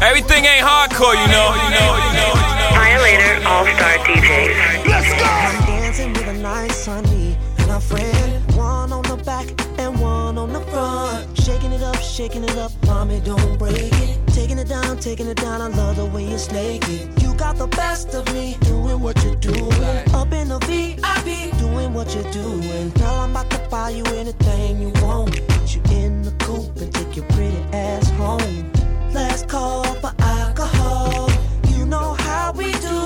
Everything 0.02 0.44
ain't 0.44 0.64
hardcore, 0.64 1.14
you 1.14 1.28
know. 1.28 1.54
You 1.54 1.70
know, 1.70 1.90
you 1.96 2.12
know. 2.18 2.32
Violator 2.74 3.46
All 3.46 3.64
Star 3.66 3.98
DJs. 4.04 4.86
Let's 4.86 5.08
go. 5.18 5.24
I'm 5.24 5.66
dancing 5.66 6.12
with 6.12 6.28
a 6.28 6.34
nice 6.34 6.86
honey 6.86 7.36
and 7.58 7.70
a 7.70 7.80
friend. 7.80 8.56
One 8.56 8.92
on 8.92 9.02
the 9.02 9.16
back 9.24 9.46
and 9.78 9.98
one 10.00 10.38
on 10.38 10.52
the 10.52 10.60
front. 10.60 11.38
Shaking 11.38 11.72
it 11.72 11.82
up, 11.82 11.96
shaking 12.00 12.44
it 12.44 12.56
up, 12.56 12.72
mommy, 12.86 13.20
don't 13.20 13.58
break 13.58 13.76
it. 13.76 14.18
Taking 14.28 14.58
it 14.58 14.68
down, 14.68 14.98
taking 14.98 15.26
it 15.26 15.36
down. 15.36 15.60
I 15.60 15.68
love 15.68 15.96
the 15.96 16.06
way 16.06 16.24
you 16.24 16.38
snake 16.38 16.88
it. 16.88 17.22
You 17.22 17.34
got 17.34 17.56
the 17.56 17.66
best 17.66 18.14
of 18.14 18.32
me, 18.32 18.56
doing 18.60 19.00
what 19.00 19.22
you're 19.24 19.36
doing. 19.36 19.72
Up 20.14 20.32
in 20.32 20.48
the 20.48 20.58
VIP, 20.60 21.58
doing 21.58 21.92
what 21.92 22.14
you're 22.14 22.30
doing. 22.32 22.90
Girl, 22.90 23.20
I'm 23.20 23.30
about 23.30 23.50
to 23.50 23.58
buy 23.70 23.90
you 23.90 24.04
anything 24.06 24.80
you 24.80 24.92
want. 25.02 25.46
Put 25.48 25.74
you 25.74 25.82
in 25.90 26.22
the 26.22 26.31
coupe 26.52 26.76
and 26.82 26.92
take 26.92 27.16
your 27.16 27.24
pretty 27.26 27.62
ass 27.72 28.10
home. 28.10 28.70
Last 29.12 29.48
call 29.48 29.84
for 30.02 30.12
alcohol. 30.18 31.30
You 31.68 31.86
know 31.86 32.14
how 32.26 32.52
we 32.52 32.72
do, 32.72 32.98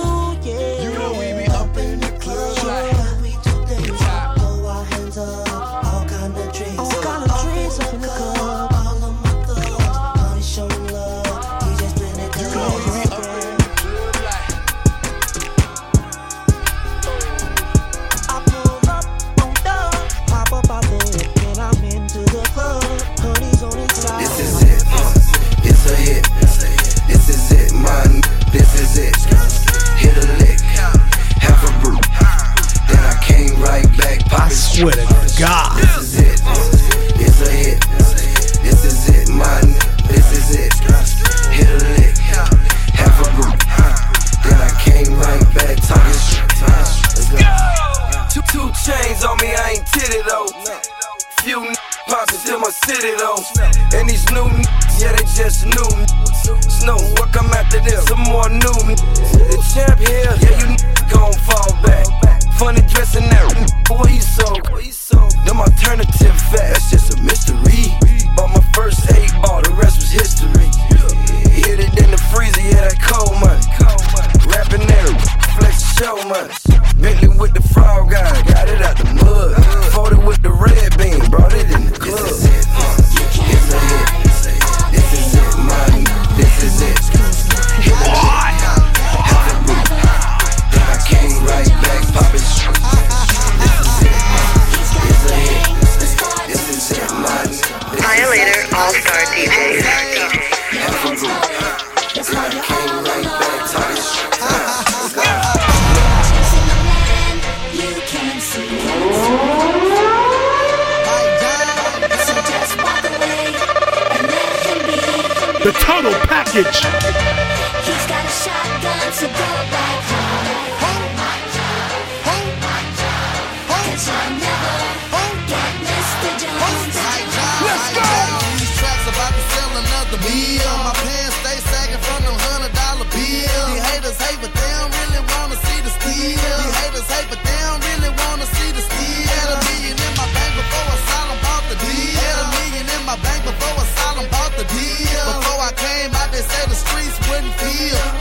yeah. 0.49 0.83
You 0.83 0.91
know 0.99 1.13
we 1.13 1.36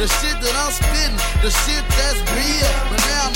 The 0.05 0.13
shit 0.21 0.37
that 0.39 0.53
I'm 0.53 0.69
spitting, 0.69 1.17
the 1.41 1.49
shit 1.65 1.81
that's 1.97 2.21
real. 2.37 2.69
But 2.93 3.01
now 3.09 3.34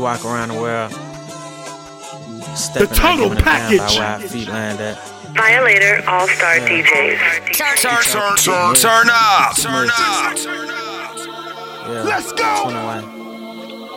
walk 0.00 0.24
around 0.24 0.48
the 0.48 0.60
world. 0.60 0.90
The 2.74 2.88
total 2.92 3.34
package. 3.36 3.98
By. 3.98 4.96
Violator 5.34 6.02
All 6.08 6.26
Star 6.26 6.58
yeah. 6.58 6.68
DJs. 6.68 7.52
Turn, 7.54 7.76
turn, 7.76 8.36
turn, 8.36 8.74
turn 8.74 9.06
up. 9.10 9.56
Turn 9.56 9.88
up. 9.92 10.36
Turn 10.36 10.68
up. 10.70 10.78
Yeah. 11.88 12.02
Let's 12.02 12.32
go. 12.32 12.62
21. 12.64 13.02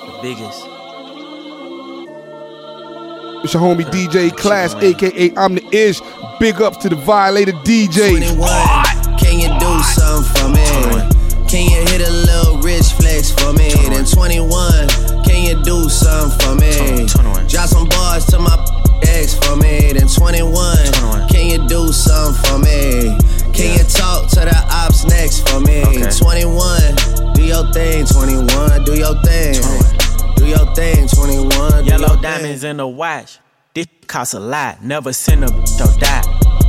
The 0.05 0.19
biggest. 0.21 0.67
It's 3.43 3.53
your 3.53 3.63
homie 3.63 3.85
DJ 3.85 4.35
Class, 4.37 4.75
aka 4.75 5.33
I'm 5.35 5.55
the 5.55 5.67
Ish. 5.75 5.99
Big 6.39 6.61
ups 6.61 6.77
to 6.77 6.89
the 6.89 6.95
Violator 6.95 7.53
DJ. 7.63 8.09
21. 8.09 8.47
Can 9.17 9.39
you 9.39 9.49
do 9.59 9.81
something 9.81 10.31
for 10.35 10.49
me? 10.49 11.47
Can 11.49 11.69
you 11.69 11.81
hit 11.91 12.07
a 12.07 12.11
little 12.11 12.59
rich 12.59 12.93
flex 12.93 13.31
for 13.31 13.51
me? 13.53 13.69
Then 13.89 14.05
21 14.05 15.00
you 15.51 15.63
do 15.63 15.89
something 15.89 16.39
for 16.39 16.55
me? 16.55 17.07
21. 17.07 17.47
Drop 17.47 17.67
some 17.67 17.87
bars 17.89 18.25
to 18.27 18.39
my 18.39 18.55
ex 19.03 19.37
for 19.37 19.55
me. 19.55 19.91
Then 19.93 20.07
21, 20.07 20.47
21. 20.93 21.27
can 21.27 21.47
you 21.47 21.67
do 21.67 21.91
something 21.91 22.41
for 22.45 22.59
me? 22.59 23.17
Can 23.51 23.75
yeah. 23.75 23.77
you 23.77 23.83
talk 23.83 24.29
to 24.29 24.41
the 24.47 24.67
ops 24.71 25.05
next 25.05 25.47
for 25.49 25.59
me? 25.59 25.83
Okay. 25.83 26.09
21, 26.09 27.35
do 27.35 27.43
your 27.43 27.67
thing. 27.73 28.05
21, 28.05 28.83
do 28.85 28.95
your 28.95 29.15
thing. 29.23 29.55
21. 29.55 30.35
Do 30.35 30.47
your 30.47 30.75
thing. 30.75 31.07
21, 31.07 31.85
yellow 31.85 32.21
diamonds 32.21 32.61
thing. 32.61 32.71
in 32.71 32.77
the 32.77 32.87
watch. 32.87 33.39
This 33.73 33.87
costs 34.07 34.33
a 34.33 34.39
lot. 34.39 34.83
Never 34.83 35.11
send 35.13 35.43
a 35.43 35.47
don't 35.47 35.99
die. 35.99 36.23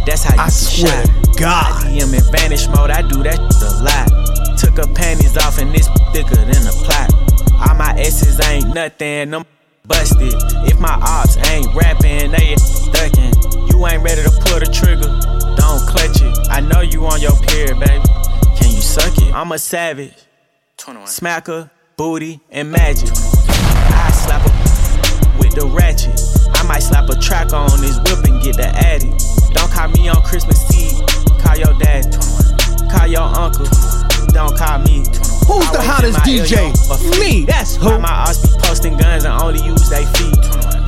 That's 0.06 0.24
how 0.24 0.34
you 0.34 0.40
I 0.40 0.48
swear 0.48 1.06
shot. 1.06 1.38
God. 1.38 1.86
I 1.86 1.90
DM 1.90 2.14
in 2.14 2.32
vanish 2.32 2.66
mode. 2.68 2.90
I 2.90 3.02
do 3.02 3.22
that 3.22 3.38
a 3.38 3.70
lot. 3.82 4.58
Took 4.58 4.76
her 4.78 4.94
panties 4.94 5.36
off 5.36 5.58
and 5.58 5.72
this 5.72 5.88
thicker 6.12 6.36
than 6.36 6.66
a 6.66 6.72
plot. 6.84 7.21
All 7.68 7.74
my 7.74 7.94
S's 7.98 8.40
ain't 8.46 8.74
nothing, 8.74 9.34
I'm 9.34 9.44
busted. 9.86 10.34
If 10.68 10.78
my 10.78 10.98
ops 11.02 11.36
ain't 11.50 11.72
rapping, 11.74 12.30
they 12.30 12.56
ducking. 12.92 13.32
You 13.70 13.86
ain't 13.86 14.02
ready 14.02 14.22
to 14.22 14.30
pull 14.30 14.60
the 14.60 14.68
trigger, 14.72 15.08
don't 15.56 15.82
clutch 15.88 16.20
it. 16.22 16.50
I 16.50 16.60
know 16.60 16.80
you 16.80 17.06
on 17.06 17.20
your 17.20 17.36
period, 17.42 17.78
baby. 17.80 18.04
Can 18.56 18.70
you 18.70 18.80
suck 18.80 19.16
it? 19.18 19.32
I'm 19.34 19.52
a 19.52 19.58
savage. 19.58 20.14
21. 20.76 21.08
Smacker, 21.08 21.70
booty, 21.96 22.40
and 22.50 22.70
magic. 22.70 23.10
I 23.12 24.10
slap 24.12 24.44
a 24.46 25.38
with 25.38 25.54
the 25.54 25.66
ratchet. 25.66 26.18
I 26.54 26.62
might 26.64 26.82
slap 26.82 27.08
a 27.08 27.16
track 27.16 27.52
on 27.52 27.70
his 27.82 27.98
whip 28.00 28.24
and 28.24 28.42
get 28.42 28.56
the 28.56 28.68
addy. 28.68 29.10
Don't 29.54 29.70
call 29.70 29.88
me 29.88 30.08
on 30.08 30.22
Christmas 30.22 30.58
Eve. 30.74 30.98
Call 31.40 31.56
your 31.56 31.78
dad. 31.78 32.06
Call 32.90 33.06
your 33.06 33.22
uncle. 33.22 33.66
Don't 34.32 34.56
call 34.56 34.78
me. 34.78 34.98
Who's 35.46 35.70
the 35.72 35.82
hottest 35.82 36.18
DJ? 36.20 36.72
Me, 37.20 37.44
that's 37.44 37.76
who. 37.76 37.98
My 37.98 38.08
ass 38.08 38.40
be 38.40 38.48
posting 38.62 38.96
guns 38.96 39.24
and 39.24 39.34
only 39.42 39.62
use 39.62 39.88
they 39.90 40.06
feet. 40.06 40.34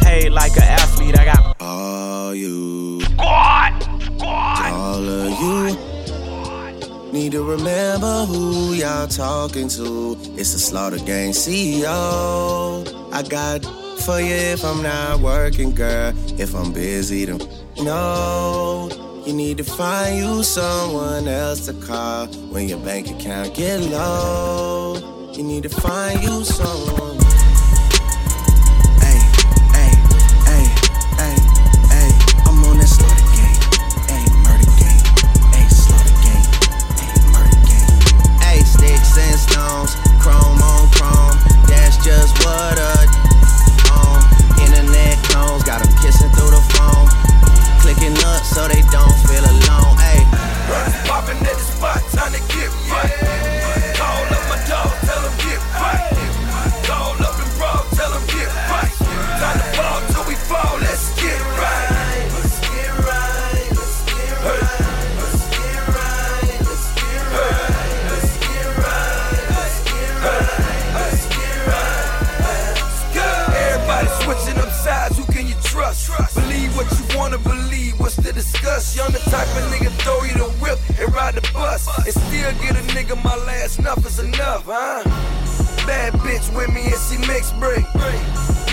Paid 0.01 0.31
like 0.31 0.57
an 0.57 0.63
athlete, 0.63 1.19
I 1.19 1.25
got. 1.27 1.57
All 1.61 2.35
you. 2.35 3.01
Squad! 3.03 3.83
Squad! 4.03 4.73
All 4.73 5.09
of 5.09 5.31
you. 5.41 7.13
Need 7.13 7.33
to 7.33 7.45
remember 7.45 8.25
who 8.25 8.73
y'all 8.73 9.07
talking 9.07 9.69
to. 9.69 10.17
It's 10.37 10.53
the 10.53 10.59
Slaughter 10.59 10.99
Gang 10.99 11.33
CEO. 11.33 12.85
I 13.13 13.23
got 13.23 13.65
for 14.01 14.21
you 14.21 14.35
if 14.35 14.65
I'm 14.65 14.83
not 14.83 15.21
working, 15.21 15.75
girl. 15.75 16.13
If 16.41 16.55
I'm 16.55 16.73
busy, 16.73 17.27
then 17.27 17.41
no. 17.77 19.04
You 19.27 19.33
need 19.33 19.57
to 19.57 19.65
find 19.65 20.19
you 20.19 20.43
someone 20.43 21.27
else 21.27 21.65
to 21.65 21.73
call 21.73 22.27
when 22.53 22.69
your 22.69 22.79
bank 22.81 23.09
account 23.09 23.55
get 23.55 23.81
low. 23.81 25.31
You 25.33 25.43
need 25.43 25.63
to 25.63 25.71
find 25.71 26.23
you 26.23 26.45
someone. 26.45 27.14
Enough 83.79 84.05
is 84.07 84.19
enough, 84.19 84.65
huh? 84.67 85.03
Bad 85.87 86.13
bitch 86.15 86.55
with 86.57 86.69
me 86.75 86.85
and 86.85 87.01
she 87.09 87.19
makes 87.27 87.53
break. 87.53 87.85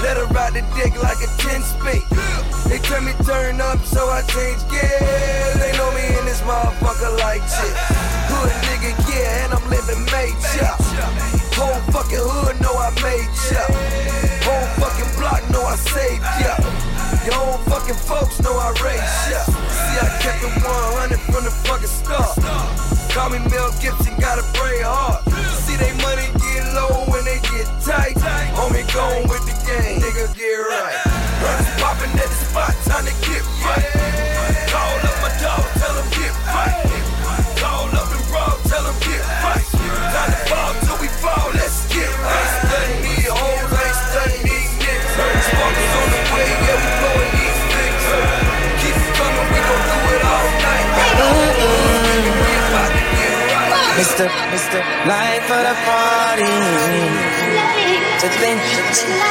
Let 0.01 0.17
her 0.17 0.25
ride 0.33 0.53
the 0.53 0.61
dick 0.75 0.95
like 1.01 1.17
a 1.21 1.27
10 1.37 1.61
speed. 1.61 2.00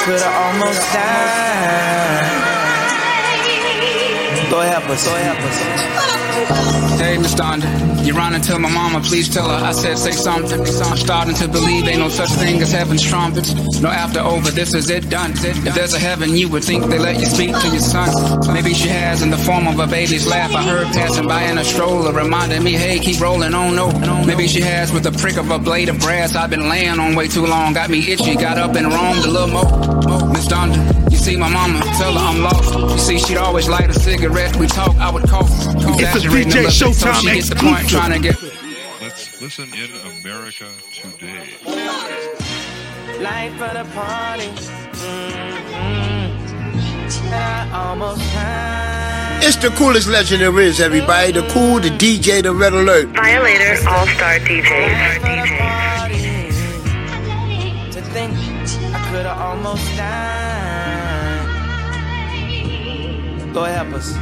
Could've 0.04 0.22
almost 0.26 0.80
died. 0.92 2.40
Lord 4.50 4.66
help 4.66 4.88
us, 4.90 5.06
Lord 5.06 5.20
help 5.20 5.38
us. 5.38 6.89
Hey, 7.00 7.16
Miss 7.16 7.34
Donda, 7.34 7.66
you 8.04 8.12
running 8.12 8.42
to 8.42 8.58
my 8.58 8.70
mama, 8.70 9.00
please 9.00 9.26
tell 9.28 9.48
her 9.48 9.64
I 9.64 9.72
said 9.72 9.96
say 9.96 10.10
something. 10.12 10.60
I'm 10.60 10.96
starting 10.98 11.34
to 11.36 11.48
believe 11.48 11.88
ain't 11.88 11.98
no 11.98 12.10
such 12.10 12.28
thing 12.32 12.60
as 12.60 12.70
heaven's 12.70 13.02
trumpets. 13.02 13.54
No 13.80 13.88
after 13.88 14.20
over, 14.20 14.50
this 14.50 14.74
is 14.74 14.90
it 14.90 15.08
done. 15.08 15.32
If 15.32 15.74
there's 15.74 15.94
a 15.94 15.98
heaven, 15.98 16.36
you 16.36 16.50
would 16.50 16.62
think 16.62 16.84
they 16.86 16.98
let 16.98 17.18
you 17.18 17.24
speak 17.24 17.58
to 17.58 17.68
your 17.68 17.80
son. 17.80 18.52
Maybe 18.52 18.74
she 18.74 18.88
has 18.88 19.22
in 19.22 19.30
the 19.30 19.38
form 19.38 19.66
of 19.66 19.78
a 19.78 19.86
baby's 19.86 20.26
laugh. 20.26 20.54
I 20.54 20.62
heard 20.62 20.88
passing 20.88 21.26
by 21.26 21.42
in 21.44 21.56
a 21.56 21.64
stroller, 21.64 22.12
reminding 22.12 22.62
me, 22.62 22.72
hey, 22.72 22.98
keep 22.98 23.18
rolling 23.18 23.54
on, 23.54 23.74
no. 23.74 23.90
Maybe 24.26 24.46
she 24.46 24.60
has 24.60 24.92
with 24.92 25.04
the 25.04 25.12
prick 25.12 25.38
of 25.38 25.50
a 25.50 25.58
blade 25.58 25.88
of 25.88 25.98
grass. 26.00 26.36
I've 26.36 26.50
been 26.50 26.68
laying 26.68 27.00
on 27.00 27.14
way 27.14 27.28
too 27.28 27.46
long, 27.46 27.72
got 27.72 27.88
me 27.88 28.12
itchy, 28.12 28.36
got 28.36 28.58
up 28.58 28.76
and 28.76 28.86
roamed 28.86 29.24
a 29.24 29.30
little 29.30 29.48
more. 29.48 30.28
Miss 30.32 30.46
Donda, 30.46 31.10
you 31.10 31.16
see 31.16 31.36
my 31.36 31.48
mama, 31.48 31.80
tell 31.98 32.12
her 32.12 32.18
I'm 32.18 32.42
lost. 32.42 32.74
You 32.74 32.98
see, 32.98 33.18
she'd 33.18 33.38
always 33.38 33.68
light 33.68 33.88
a 33.88 33.94
cigarette. 33.94 34.54
We 34.56 34.66
talk, 34.66 34.94
I 34.96 35.10
would 35.10 35.28
cough. 35.28 35.50
Exaggerating 36.00 36.52
a 36.52 36.54
DJ 36.54 36.62
little 36.62 36.89
bit 36.90 36.98
so 36.98 37.08
Showtime 37.08 37.20
she 37.20 37.34
gets 37.34 37.48
the 37.48 37.56
point, 37.56 37.88
trying 37.88 38.12
to 38.12 38.18
get. 38.18 38.36
Let's 39.00 39.40
listen 39.40 39.72
in 39.74 39.90
America 40.20 40.66
today. 40.92 41.56
Life 43.20 43.60
of 43.60 43.72
the 43.74 43.84
party. 43.94 44.50
Mm-hmm. 44.98 46.10
Almost. 47.72 48.22
It's 49.42 49.56
the 49.56 49.70
coolest 49.76 50.08
legend 50.08 50.42
there 50.42 50.60
is, 50.60 50.80
everybody. 50.80 51.32
The 51.32 51.42
cool, 51.48 51.80
the 51.80 51.90
DJ, 51.90 52.42
the 52.42 52.52
red 52.52 52.72
alert. 52.72 53.08
Violator 53.08 53.88
All 53.88 54.06
Star 54.06 54.38
DJs. 54.38 55.20
To 57.92 58.02
think 58.02 58.32
I 58.94 59.10
could've 59.10 59.38
almost 59.38 59.96
died. 59.96 60.40
Lord 63.54 63.70
help 63.70 63.94
us. 63.94 64.14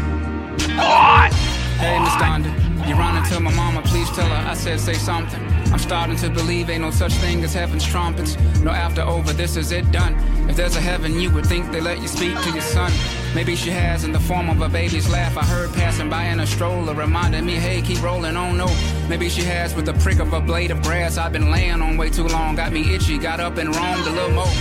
Hey, 1.79 1.97
Miss 2.01 2.11
Donda, 2.15 2.51
you 2.89 2.95
running 2.95 3.23
tell 3.25 3.41
my 3.41 3.55
mama, 3.55 3.83
please 3.83 4.09
tell 4.11 4.27
her 4.27 4.49
I 4.51 4.55
said 4.55 4.81
say 4.81 4.95
something. 4.95 5.43
I'm 5.73 5.79
starting 5.79 6.17
to 6.17 6.31
believe 6.31 6.71
ain't 6.71 6.81
no 6.81 6.91
such 6.91 7.13
thing 7.15 7.45
as 7.45 7.53
heaven's 7.53 7.87
trumpets. 7.87 8.39
No 8.63 8.71
after 8.71 9.03
over, 9.03 9.35
this 9.35 9.57
is 9.57 9.71
it 9.73 9.91
done. 9.93 10.15
If 10.49 10.57
there's 10.57 10.77
a 10.77 10.81
heaven, 10.81 11.21
you 11.21 11.31
would 11.33 11.45
think 11.45 11.71
they 11.71 11.81
let 11.81 12.01
you 12.01 12.09
speak 12.09 12.41
to 12.41 12.51
your 12.51 12.63
son. 12.63 12.91
Maybe 13.35 13.55
she 13.55 13.69
has 13.71 14.05
in 14.05 14.13
the 14.13 14.21
form 14.21 14.49
of 14.49 14.63
a 14.63 14.69
baby's 14.69 15.11
laugh. 15.11 15.37
I 15.37 15.45
heard 15.45 15.73
passing 15.75 16.09
by 16.09 16.25
in 16.25 16.41
a 16.41 16.47
stroller, 16.47 16.95
reminding 16.95 17.45
me, 17.45 17.57
hey, 17.57 17.83
keep 17.83 18.03
rolling 18.03 18.37
on, 18.37 18.57
no. 18.57 18.67
Maybe 19.09 19.29
she 19.29 19.43
has 19.43 19.75
with 19.75 19.85
the 19.85 19.95
prick 19.95 20.19
of 20.19 20.33
a 20.33 20.41
blade 20.41 20.71
of 20.71 20.83
grass. 20.83 21.19
I've 21.19 21.33
been 21.33 21.51
laying 21.51 21.83
on 21.83 21.99
way 21.99 22.09
too 22.09 22.27
long, 22.27 22.57
got 22.57 22.73
me 22.73 22.95
itchy, 22.95 23.19
got 23.19 23.39
up 23.39 23.59
and 23.59 23.75
roamed 23.77 24.07
a 24.07 24.11
little 24.11 24.31
more. 24.31 24.55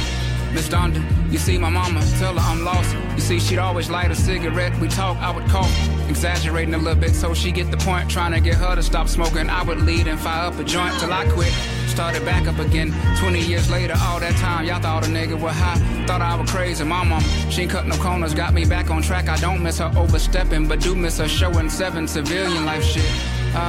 Miss 0.54 0.68
Donda, 0.68 1.02
you 1.32 1.38
see 1.38 1.58
my 1.58 1.70
mama, 1.70 2.04
tell 2.20 2.34
her 2.34 2.40
I'm 2.40 2.64
lost. 2.64 2.94
You 3.16 3.22
see, 3.22 3.40
she'd 3.40 3.60
always 3.60 3.90
light 3.90 4.12
a 4.12 4.16
cigarette. 4.16 4.78
We 4.80 4.88
talk, 4.90 5.18
I 5.18 5.32
would 5.32 5.48
cough, 5.48 5.72
exaggerating 6.10 6.74
a 6.74 6.78
little 6.78 7.00
bit 7.00 7.14
so 7.14 7.34
she 7.34 7.52
get 7.52 7.72
the 7.72 7.78
point. 7.78 8.10
Trying 8.10 8.34
to 8.34 8.40
get 8.40 8.56
her 8.56 8.76
to 8.76 8.84
stop 8.84 9.08
smoking. 9.08 9.50
I 9.50 9.64
would 9.64 9.82
lead 9.82 10.08
and 10.08 10.20
fire 10.20 10.48
up 10.48 10.60
a 10.60 10.64
joint 10.64 10.98
till 11.00 11.12
I 11.12 11.28
quit. 11.30 11.52
Started 11.88 12.26
back 12.26 12.48
up 12.48 12.60
again. 12.60 12.94
20 13.20 13.42
years 13.42 13.70
later, 13.70 13.96
all 14.02 14.20
that 14.20 14.36
time, 14.38 14.66
y'all 14.66 14.80
thought 14.80 15.06
a 15.06 15.10
nigga 15.10 15.40
was 15.40 15.56
high. 15.56 16.06
Thought 16.06 16.22
I 16.22 16.36
was 16.36 16.50
crazy. 16.50 16.84
My 16.84 17.04
mom, 17.04 17.24
she 17.50 17.64
ain't 17.64 17.72
cut 17.72 17.88
no 17.88 17.98
corners, 17.98 18.34
got 18.34 18.54
me 18.54 18.66
back 18.66 18.90
on 18.90 19.02
track. 19.02 19.30
I 19.30 19.38
don't 19.38 19.64
miss 19.64 19.80
her 19.80 19.92
overstepping, 19.96 20.68
but 20.68 20.80
do 20.80 20.96
miss 20.96 21.18
her 21.18 21.28
showing 21.28 21.70
seven 21.70 22.08
civilian 22.08 22.66
life 22.66 22.84
shit. 22.84 23.10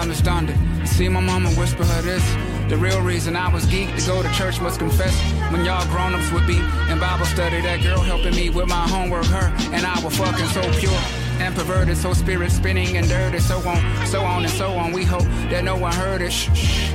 Miss 0.06 0.20
Donda, 0.20 0.54
you 0.80 0.86
see 0.86 1.08
my 1.08 1.20
mama 1.20 1.48
whisper 1.52 1.84
her 1.84 2.02
this. 2.02 2.22
The 2.68 2.76
real 2.76 3.00
reason 3.00 3.34
I 3.34 3.50
was 3.50 3.64
geeked 3.64 3.98
to 3.98 4.06
go 4.06 4.22
to 4.22 4.30
church 4.34 4.60
must 4.60 4.78
confess. 4.78 5.18
When 5.50 5.64
y'all 5.64 5.86
grown-ups 5.86 6.30
would 6.32 6.46
be 6.46 6.58
in 6.90 6.98
Bible 7.00 7.24
study, 7.24 7.62
that 7.62 7.82
girl 7.82 8.00
helping 8.00 8.36
me 8.36 8.50
with 8.50 8.68
my 8.68 8.86
homework, 8.86 9.24
her 9.26 9.50
and 9.72 9.86
I 9.86 9.98
were 10.04 10.10
fucking 10.10 10.48
so 10.48 10.60
pure 10.78 11.27
and 11.40 11.54
perverted. 11.54 11.96
So 11.96 12.12
spirit 12.12 12.50
spinning 12.50 12.96
and 12.96 13.08
dirty. 13.08 13.38
So 13.38 13.56
on, 13.68 14.06
so 14.06 14.22
on 14.22 14.44
and 14.44 14.52
so 14.52 14.72
on. 14.72 14.92
We 14.92 15.04
hope 15.04 15.24
that 15.50 15.64
no 15.64 15.76
one 15.76 15.92
heard 15.92 16.22
it. 16.22 16.32
Shh, 16.32 16.50
shh. 16.54 16.92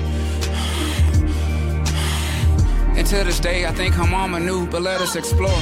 And 2.95 3.07
to 3.07 3.23
this 3.23 3.39
day, 3.39 3.65
I 3.65 3.71
think 3.71 3.95
her 3.95 4.05
mama 4.07 4.39
knew, 4.39 4.67
but 4.67 4.81
let 4.81 5.01
us 5.01 5.15
explore. 5.15 5.61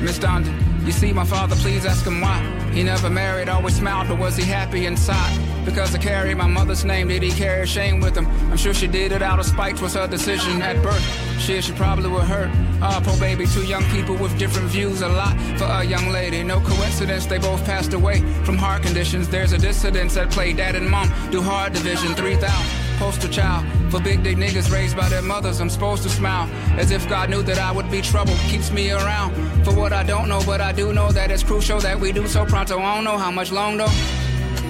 Miss 0.00 0.18
Donda 0.18 0.69
you 0.84 0.92
see 0.92 1.12
my 1.12 1.24
father, 1.24 1.56
please 1.56 1.84
ask 1.84 2.06
him 2.06 2.20
why. 2.20 2.40
He 2.72 2.82
never 2.82 3.10
married, 3.10 3.48
always 3.48 3.76
smiled, 3.76 4.08
but 4.08 4.18
was 4.18 4.36
he 4.36 4.44
happy 4.44 4.86
inside? 4.86 5.38
Because 5.64 5.94
I 5.94 5.98
carry 5.98 6.34
my 6.34 6.46
mother's 6.46 6.84
name, 6.84 7.08
did 7.08 7.22
he 7.22 7.30
carry 7.30 7.66
shame 7.66 8.00
with 8.00 8.16
him? 8.16 8.26
I'm 8.50 8.56
sure 8.56 8.72
she 8.72 8.86
did 8.86 9.12
it 9.12 9.22
out 9.22 9.38
of 9.38 9.46
spite, 9.46 9.80
was 9.80 9.94
her 9.94 10.06
decision 10.06 10.62
at 10.62 10.82
birth. 10.82 11.02
Shit, 11.40 11.64
she 11.64 11.72
probably 11.72 12.08
would 12.08 12.24
hurt. 12.24 12.50
Ah, 12.80 13.00
poor 13.04 13.18
baby, 13.18 13.46
two 13.46 13.64
young 13.64 13.84
people 13.90 14.16
with 14.16 14.38
different 14.38 14.68
views, 14.68 15.02
a 15.02 15.08
lot 15.08 15.36
for 15.58 15.64
a 15.64 15.84
young 15.84 16.08
lady. 16.08 16.42
No 16.42 16.60
coincidence, 16.60 17.26
they 17.26 17.38
both 17.38 17.64
passed 17.64 17.92
away 17.92 18.20
from 18.44 18.56
heart 18.56 18.82
conditions. 18.82 19.28
There's 19.28 19.52
a 19.52 19.58
dissidence 19.58 20.16
at 20.16 20.30
play, 20.30 20.52
dad 20.52 20.76
and 20.76 20.88
mom 20.88 21.12
do 21.30 21.42
hard 21.42 21.72
division, 21.72 22.14
3,000 22.14 22.79
poster 23.00 23.28
child 23.28 23.64
for 23.90 23.98
big 23.98 24.22
dick 24.22 24.36
niggas 24.36 24.70
raised 24.70 24.94
by 24.94 25.08
their 25.08 25.22
mothers. 25.22 25.58
I'm 25.58 25.70
supposed 25.70 26.02
to 26.02 26.10
smile 26.10 26.46
as 26.78 26.90
if 26.90 27.08
God 27.08 27.30
knew 27.30 27.42
that 27.42 27.58
I 27.58 27.72
would 27.72 27.90
be 27.90 28.02
trouble. 28.02 28.34
Keeps 28.50 28.70
me 28.70 28.92
around 28.92 29.34
for 29.64 29.74
what 29.74 29.94
I 29.94 30.02
don't 30.02 30.28
know, 30.28 30.42
but 30.44 30.60
I 30.60 30.72
do 30.72 30.92
know 30.92 31.10
that 31.10 31.30
it's 31.30 31.42
crucial 31.42 31.80
that 31.80 31.98
we 31.98 32.12
do 32.12 32.28
so 32.28 32.44
pronto. 32.44 32.78
I 32.78 32.94
don't 32.94 33.04
know 33.04 33.16
how 33.16 33.30
much 33.30 33.50
long 33.52 33.78
though. 33.78 33.94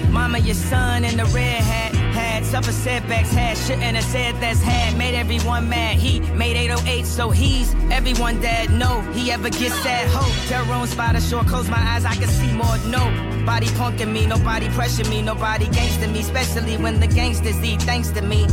Mama, 0.09 0.39
your 0.39 0.55
son 0.55 1.03
in 1.03 1.17
the 1.17 1.25
red 1.25 1.61
hat 1.61 2.00
had 2.41 2.63
suffered 2.63 2.73
setbacks, 2.73 3.31
had 3.31 3.57
shouldn't 3.57 3.95
have 3.95 4.03
said 4.03 4.35
that's 4.35 4.61
had 4.61 4.97
made 4.97 5.15
everyone 5.15 5.69
mad. 5.69 5.97
He 5.97 6.19
made 6.35 6.57
808, 6.57 7.05
so 7.05 7.29
he's 7.29 7.73
everyone 7.91 8.39
that 8.41 8.69
know 8.71 9.01
he 9.13 9.31
ever 9.31 9.49
gets 9.49 9.83
that 9.83 10.07
hope. 10.09 10.33
Terror 10.47 10.73
on 10.73 10.87
spider 10.87 11.21
shore, 11.21 11.43
close 11.43 11.69
my 11.69 11.77
eyes, 11.77 12.05
I 12.05 12.15
can 12.15 12.27
see 12.27 12.51
more. 12.53 12.77
Nobody 12.87 13.67
punking 13.77 14.11
me, 14.11 14.25
nobody 14.25 14.69
pressure 14.69 15.07
me, 15.09 15.21
nobody 15.21 15.65
gangster 15.69 16.07
me, 16.07 16.19
especially 16.19 16.77
when 16.77 16.99
the 16.99 17.07
gangsters 17.07 17.63
eat 17.63 17.81
thanks 17.83 18.09
to 18.11 18.21
me. 18.21 18.45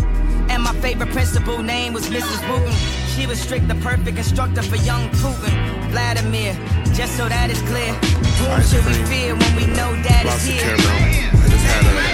And 0.50 0.62
my 0.62 0.74
favorite 0.80 1.10
principal 1.10 1.62
name 1.62 1.92
was 1.92 2.08
Mrs. 2.08 2.40
Wooten. 2.48 2.72
She 3.14 3.26
was 3.26 3.40
strict, 3.40 3.68
the 3.68 3.74
perfect 3.76 4.16
instructor 4.16 4.62
for 4.62 4.76
young 4.76 5.08
Putin. 5.10 5.90
Vladimir, 5.90 6.54
just 6.94 7.16
so 7.16 7.28
that 7.28 7.50
is 7.50 7.60
clear. 7.62 7.92
Whom 8.38 8.60
should 8.62 8.84
we 8.84 8.94
fear 9.06 9.34
when 9.34 9.56
we 9.56 9.66
know 9.66 9.94
that 10.02 10.24
is 10.26 10.46
here? 10.46 12.07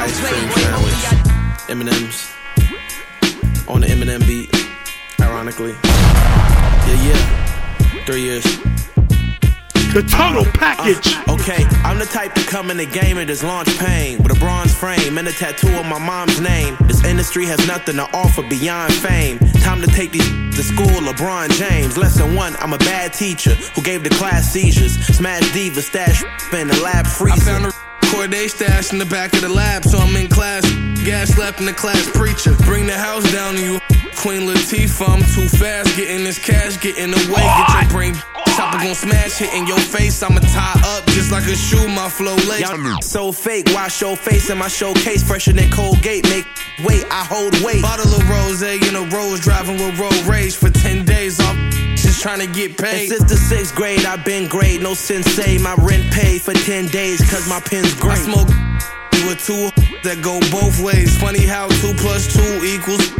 Ice 0.00 0.18
cream 0.26 0.50
sandwich. 0.52 1.68
M&M's 1.68 2.32
on 3.68 3.82
the 3.82 3.86
Eminem 3.86 4.26
beat. 4.26 4.48
Ironically, 5.20 5.72
yeah, 5.82 7.06
yeah. 7.06 8.04
Three 8.06 8.22
years. 8.22 8.44
The 9.92 10.02
total 10.02 10.44
package. 10.52 11.14
Uh, 11.28 11.34
okay, 11.34 11.64
I'm 11.84 11.98
the 11.98 12.06
type 12.06 12.32
to 12.34 12.44
come 12.46 12.70
in 12.70 12.78
the 12.78 12.86
game 12.86 13.18
and 13.18 13.28
just 13.28 13.44
launch 13.44 13.68
pain 13.78 14.22
with 14.22 14.34
a 14.34 14.38
bronze 14.40 14.74
frame 14.74 15.18
and 15.18 15.28
a 15.28 15.32
tattoo 15.32 15.74
of 15.78 15.84
my 15.84 15.98
mom's 15.98 16.40
name. 16.40 16.78
This 16.86 17.04
industry 17.04 17.44
has 17.46 17.58
nothing 17.66 17.96
to 17.96 18.08
offer 18.14 18.42
beyond 18.48 18.94
fame. 18.94 19.38
Time 19.60 19.82
to 19.82 19.86
take 19.88 20.12
these 20.12 20.28
to 20.56 20.62
school, 20.62 20.86
LeBron 20.86 21.50
James. 21.58 21.98
Lesson 21.98 22.34
one, 22.34 22.56
I'm 22.56 22.72
a 22.72 22.78
bad 22.78 23.12
teacher 23.12 23.54
who 23.74 23.82
gave 23.82 24.02
the 24.02 24.10
class 24.10 24.50
seizures. 24.50 24.94
Smash 25.14 25.52
diva, 25.52 25.82
stash 25.82 26.22
in 26.54 26.68
the 26.68 26.80
lab 26.80 27.06
freezer. 27.06 27.70
I 28.10 28.12
found 28.12 28.32
a 28.32 28.34
Corday 28.34 28.48
stash 28.48 28.92
in 28.92 28.98
the 28.98 29.06
back 29.06 29.32
of 29.34 29.40
the 29.40 29.48
lab, 29.48 29.84
so 29.84 29.98
I'm 29.98 30.14
in 30.16 30.28
class. 30.28 30.64
Gas 31.04 31.38
left 31.38 31.60
in 31.60 31.66
the 31.66 31.72
class 31.72 32.08
preacher. 32.10 32.54
Bring 32.64 32.86
the 32.86 32.96
house 32.96 33.30
down 33.32 33.54
to 33.54 33.62
you. 33.62 33.80
Queen 34.16 34.42
Latifah, 34.42 35.08
I'm 35.08 35.20
too 35.34 35.48
fast. 35.48 35.96
Getting 35.96 36.24
this 36.24 36.38
cash, 36.38 36.80
getting 36.80 37.12
away. 37.12 37.42
Get 37.42 37.82
your 37.82 37.90
brain. 37.90 38.14
Chopper 38.56 38.78
gon' 38.78 38.94
smash, 38.94 39.38
hitting 39.38 39.66
your 39.66 39.78
face. 39.78 40.22
I'ma 40.22 40.40
tie 40.40 40.80
up 40.84 41.06
just 41.08 41.30
like 41.32 41.44
a 41.44 41.56
shoe. 41.56 41.88
My 41.88 42.08
flow 42.08 42.36
late. 42.48 42.60
So 43.02 43.32
fake. 43.32 43.66
Wash 43.72 44.00
your 44.00 44.16
face 44.16 44.50
in 44.50 44.58
my 44.58 44.68
showcase. 44.68 45.22
Fresher 45.22 45.52
than 45.52 45.70
Colgate. 45.70 46.28
Make 46.28 46.46
weight. 46.84 47.04
I 47.10 47.24
hold 47.24 47.54
weight. 47.62 47.82
Bottle 47.82 48.12
of 48.12 48.28
rose 48.28 48.62
in 48.62 48.96
a 48.96 49.02
rose. 49.14 49.40
Driving 49.40 49.76
with 49.76 49.98
road 49.98 50.26
rage 50.26 50.56
for 50.56 50.70
10 50.70 51.04
days 51.04 51.40
off. 51.40 51.56
Just 52.10 52.22
trying 52.22 52.40
to 52.40 52.48
get 52.48 52.76
paid. 52.76 53.08
And 53.08 53.08
since 53.08 53.30
the 53.30 53.36
sixth 53.36 53.72
grade, 53.72 54.04
I've 54.04 54.24
been 54.24 54.48
great. 54.48 54.82
No 54.82 54.94
sensei. 54.94 55.58
My 55.58 55.76
rent 55.78 56.12
paid 56.12 56.42
for 56.42 56.52
10 56.52 56.88
days. 56.88 57.20
Cause 57.30 57.48
my 57.48 57.60
pen's 57.60 57.94
great. 58.00 58.18
I 58.18 58.22
smoke 58.26 58.48
with 59.30 59.38
two 59.46 59.70
that 60.02 60.18
go 60.20 60.40
both 60.50 60.82
ways. 60.82 61.16
Funny 61.20 61.46
how 61.46 61.68
two 61.78 61.94
plus 61.94 62.26
two 62.26 62.64
equals. 62.66 63.14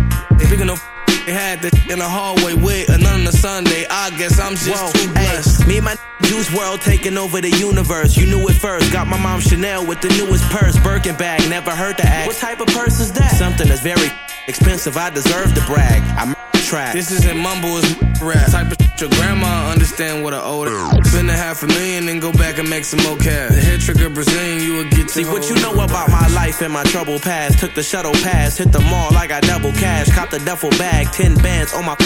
Big 0.50 0.60
enough 0.60 0.82
they 1.24 1.32
had 1.32 1.62
that 1.62 1.74
in 1.88 2.00
the 2.00 2.08
hallway 2.08 2.54
with 2.54 2.88
another 2.88 3.30
Sunday. 3.30 3.86
I 3.88 4.10
guess 4.18 4.40
I'm 4.40 4.56
just 4.58 4.74
Whoa, 4.74 4.90
too 4.90 5.12
blessed. 5.12 5.62
Ay, 5.62 5.66
me 5.68 5.76
and 5.76 5.84
my 5.84 5.94
Juice 6.22 6.48
WRLD 6.50 6.82
taking 6.82 7.16
over 7.16 7.40
the 7.40 7.50
universe. 7.50 8.16
You 8.16 8.26
knew 8.26 8.42
it 8.48 8.54
first. 8.54 8.92
Got 8.92 9.06
my 9.06 9.18
mom 9.22 9.38
Chanel 9.38 9.86
with 9.86 10.00
the 10.00 10.08
newest 10.18 10.42
purse. 10.50 10.76
Birkin 10.82 11.14
bag. 11.14 11.48
Never 11.48 11.70
heard 11.70 11.96
to 11.98 12.06
ask. 12.06 12.26
What 12.26 12.38
type 12.38 12.58
of 12.58 12.66
purse 12.74 12.98
is 12.98 13.12
that? 13.12 13.38
Something 13.38 13.68
that's 13.68 13.82
very 13.82 14.10
expensive. 14.50 14.96
I 14.96 15.08
deserve 15.10 15.54
to 15.54 15.64
brag. 15.66 16.02
I'm 16.18 16.34
track. 16.70 16.92
This 16.92 17.10
isn't 17.10 17.38
mumble, 17.38 17.78
it's 17.78 18.20
rap. 18.20 18.50
Type 18.50 18.70
of 18.70 18.76
shit 18.80 19.00
your 19.00 19.10
grandma 19.10 19.70
understand 19.70 20.22
what 20.22 20.34
I 20.34 20.42
owe 20.42 20.64
her. 20.64 21.04
Spend 21.04 21.30
a 21.30 21.32
half 21.32 21.62
a 21.62 21.66
million 21.66 22.08
and 22.08 22.20
go 22.20 22.32
back 22.32 22.58
and 22.58 22.68
make 22.68 22.84
some 22.84 23.02
more 23.04 23.16
cash. 23.16 23.50
The 23.50 23.60
head 23.60 23.80
trigger 23.80 24.10
Brazilian, 24.10 24.62
you 24.62 24.74
will 24.74 24.90
get 24.90 25.08
to 25.08 25.14
See 25.14 25.24
what 25.24 25.48
you 25.48 25.56
know 25.56 25.72
about 25.72 26.10
my 26.10 26.26
life 26.34 26.60
and 26.60 26.72
my 26.72 26.82
trouble 26.84 27.18
past. 27.18 27.60
Took 27.60 27.74
the 27.74 27.82
shuttle 27.82 28.12
pass, 28.12 28.58
hit 28.58 28.72
the 28.72 28.80
mall, 28.80 29.10
like 29.12 29.30
I 29.30 29.40
got 29.40 29.42
double 29.44 29.72
cash. 29.72 30.10
Cop 30.14 30.30
the 30.30 30.38
duffel 30.40 30.70
bag, 30.70 31.06
10 31.12 31.36
bands 31.36 31.72
on 31.72 31.86
my. 31.86 31.96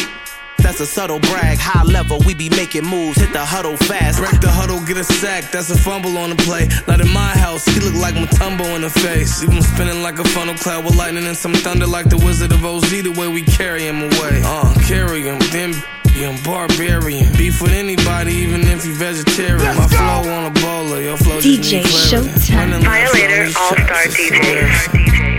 That's 0.64 0.80
a 0.80 0.86
subtle 0.86 1.20
brag. 1.20 1.58
High 1.58 1.84
level, 1.84 2.20
we 2.24 2.32
be 2.32 2.48
making 2.48 2.86
moves. 2.86 3.20
Hit 3.20 3.34
the 3.34 3.44
huddle 3.44 3.76
fast. 3.76 4.18
Break 4.18 4.40
the 4.40 4.48
huddle, 4.48 4.80
get 4.80 4.96
a 4.96 5.04
sack. 5.04 5.50
That's 5.52 5.68
a 5.68 5.76
fumble 5.76 6.16
on 6.16 6.30
the 6.30 6.36
play. 6.36 6.68
Not 6.88 7.02
in 7.02 7.10
my 7.12 7.36
house, 7.36 7.66
he 7.66 7.78
look 7.80 7.92
like 7.94 8.14
Mutombo 8.14 8.64
in 8.74 8.80
the 8.80 8.88
face. 8.88 9.42
Even 9.42 9.56
him 9.56 9.62
spinning 9.62 10.02
like 10.02 10.18
a 10.18 10.24
funnel 10.24 10.54
cloud 10.54 10.86
with 10.86 10.96
lightning 10.96 11.26
and 11.26 11.36
some 11.36 11.52
thunder 11.52 11.86
like 11.86 12.08
the 12.08 12.16
Wizard 12.16 12.50
of 12.50 12.64
Oz. 12.64 12.80
The 12.90 13.10
way 13.10 13.28
we 13.28 13.42
carry 13.42 13.82
him 13.82 13.98
away. 14.00 14.40
Uh, 14.42 14.72
carry 14.88 15.22
him, 15.22 15.38
then 15.52 15.74
I'm 16.16 16.42
barbarian. 16.42 17.30
Beef 17.36 17.60
with 17.60 17.72
anybody, 17.72 18.32
even 18.32 18.62
if 18.62 18.86
you 18.86 18.94
vegetarian. 18.94 19.58
Let's 19.76 19.92
My 19.92 19.98
go. 19.98 20.22
flow 20.22 20.32
on 20.32 20.44
a 20.46 20.60
bowler, 20.62 21.02
your 21.02 21.18
flow 21.18 21.40
DJ 21.40 21.60
just 21.60 21.72
need 21.72 21.84
clarity. 21.84 22.30
Showtime. 22.30 22.56
Running 22.56 22.82
laps 22.82 23.12
on 23.12 23.20
Violator 23.20 23.58
All 23.58 23.74
tracks, 23.74 24.14
Star 24.14 24.34
it's 24.40 25.33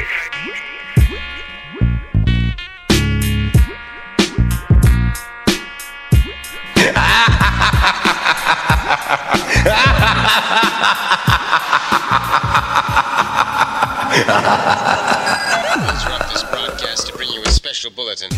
interrupt 15.95 16.29
this 16.31 16.43
broadcast 16.43 17.07
to 17.07 17.13
bring 17.13 17.29
you 17.29 17.41
a 17.41 17.49
special 17.49 17.89
bulletin. 17.91 18.29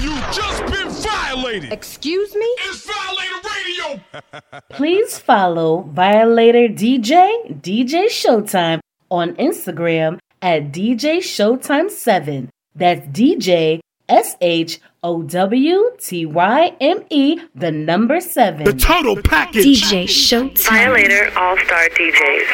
You 0.00 0.10
just 0.32 0.66
been 0.66 0.88
violated. 0.88 1.72
Excuse 1.72 2.34
me? 2.34 2.46
It's 2.66 2.84
Violator 2.84 3.48
Radio. 3.54 4.60
Please 4.70 5.18
follow 5.18 5.82
Violator 5.82 6.66
DJ, 6.68 7.60
DJ 7.60 8.06
Showtime 8.06 8.80
on 9.08 9.36
Instagram 9.36 10.18
at 10.40 10.72
DJ 10.72 11.18
Showtime7. 11.18 12.48
That's 12.74 13.06
DJ 13.06 13.78
S 14.08 14.36
H 14.40 14.80
O 15.04 15.22
W 15.22 15.90
T 15.98 16.24
Y 16.26 16.76
M 16.80 17.02
E, 17.10 17.40
the 17.56 17.72
number 17.72 18.20
seven. 18.20 18.64
The 18.64 18.72
total 18.72 19.20
package. 19.20 19.64
DJ 19.82 20.04
Showtyme. 20.04 20.68
Violator 20.68 21.32
All 21.36 21.56
Star 21.58 21.88
DJs. 21.88 22.46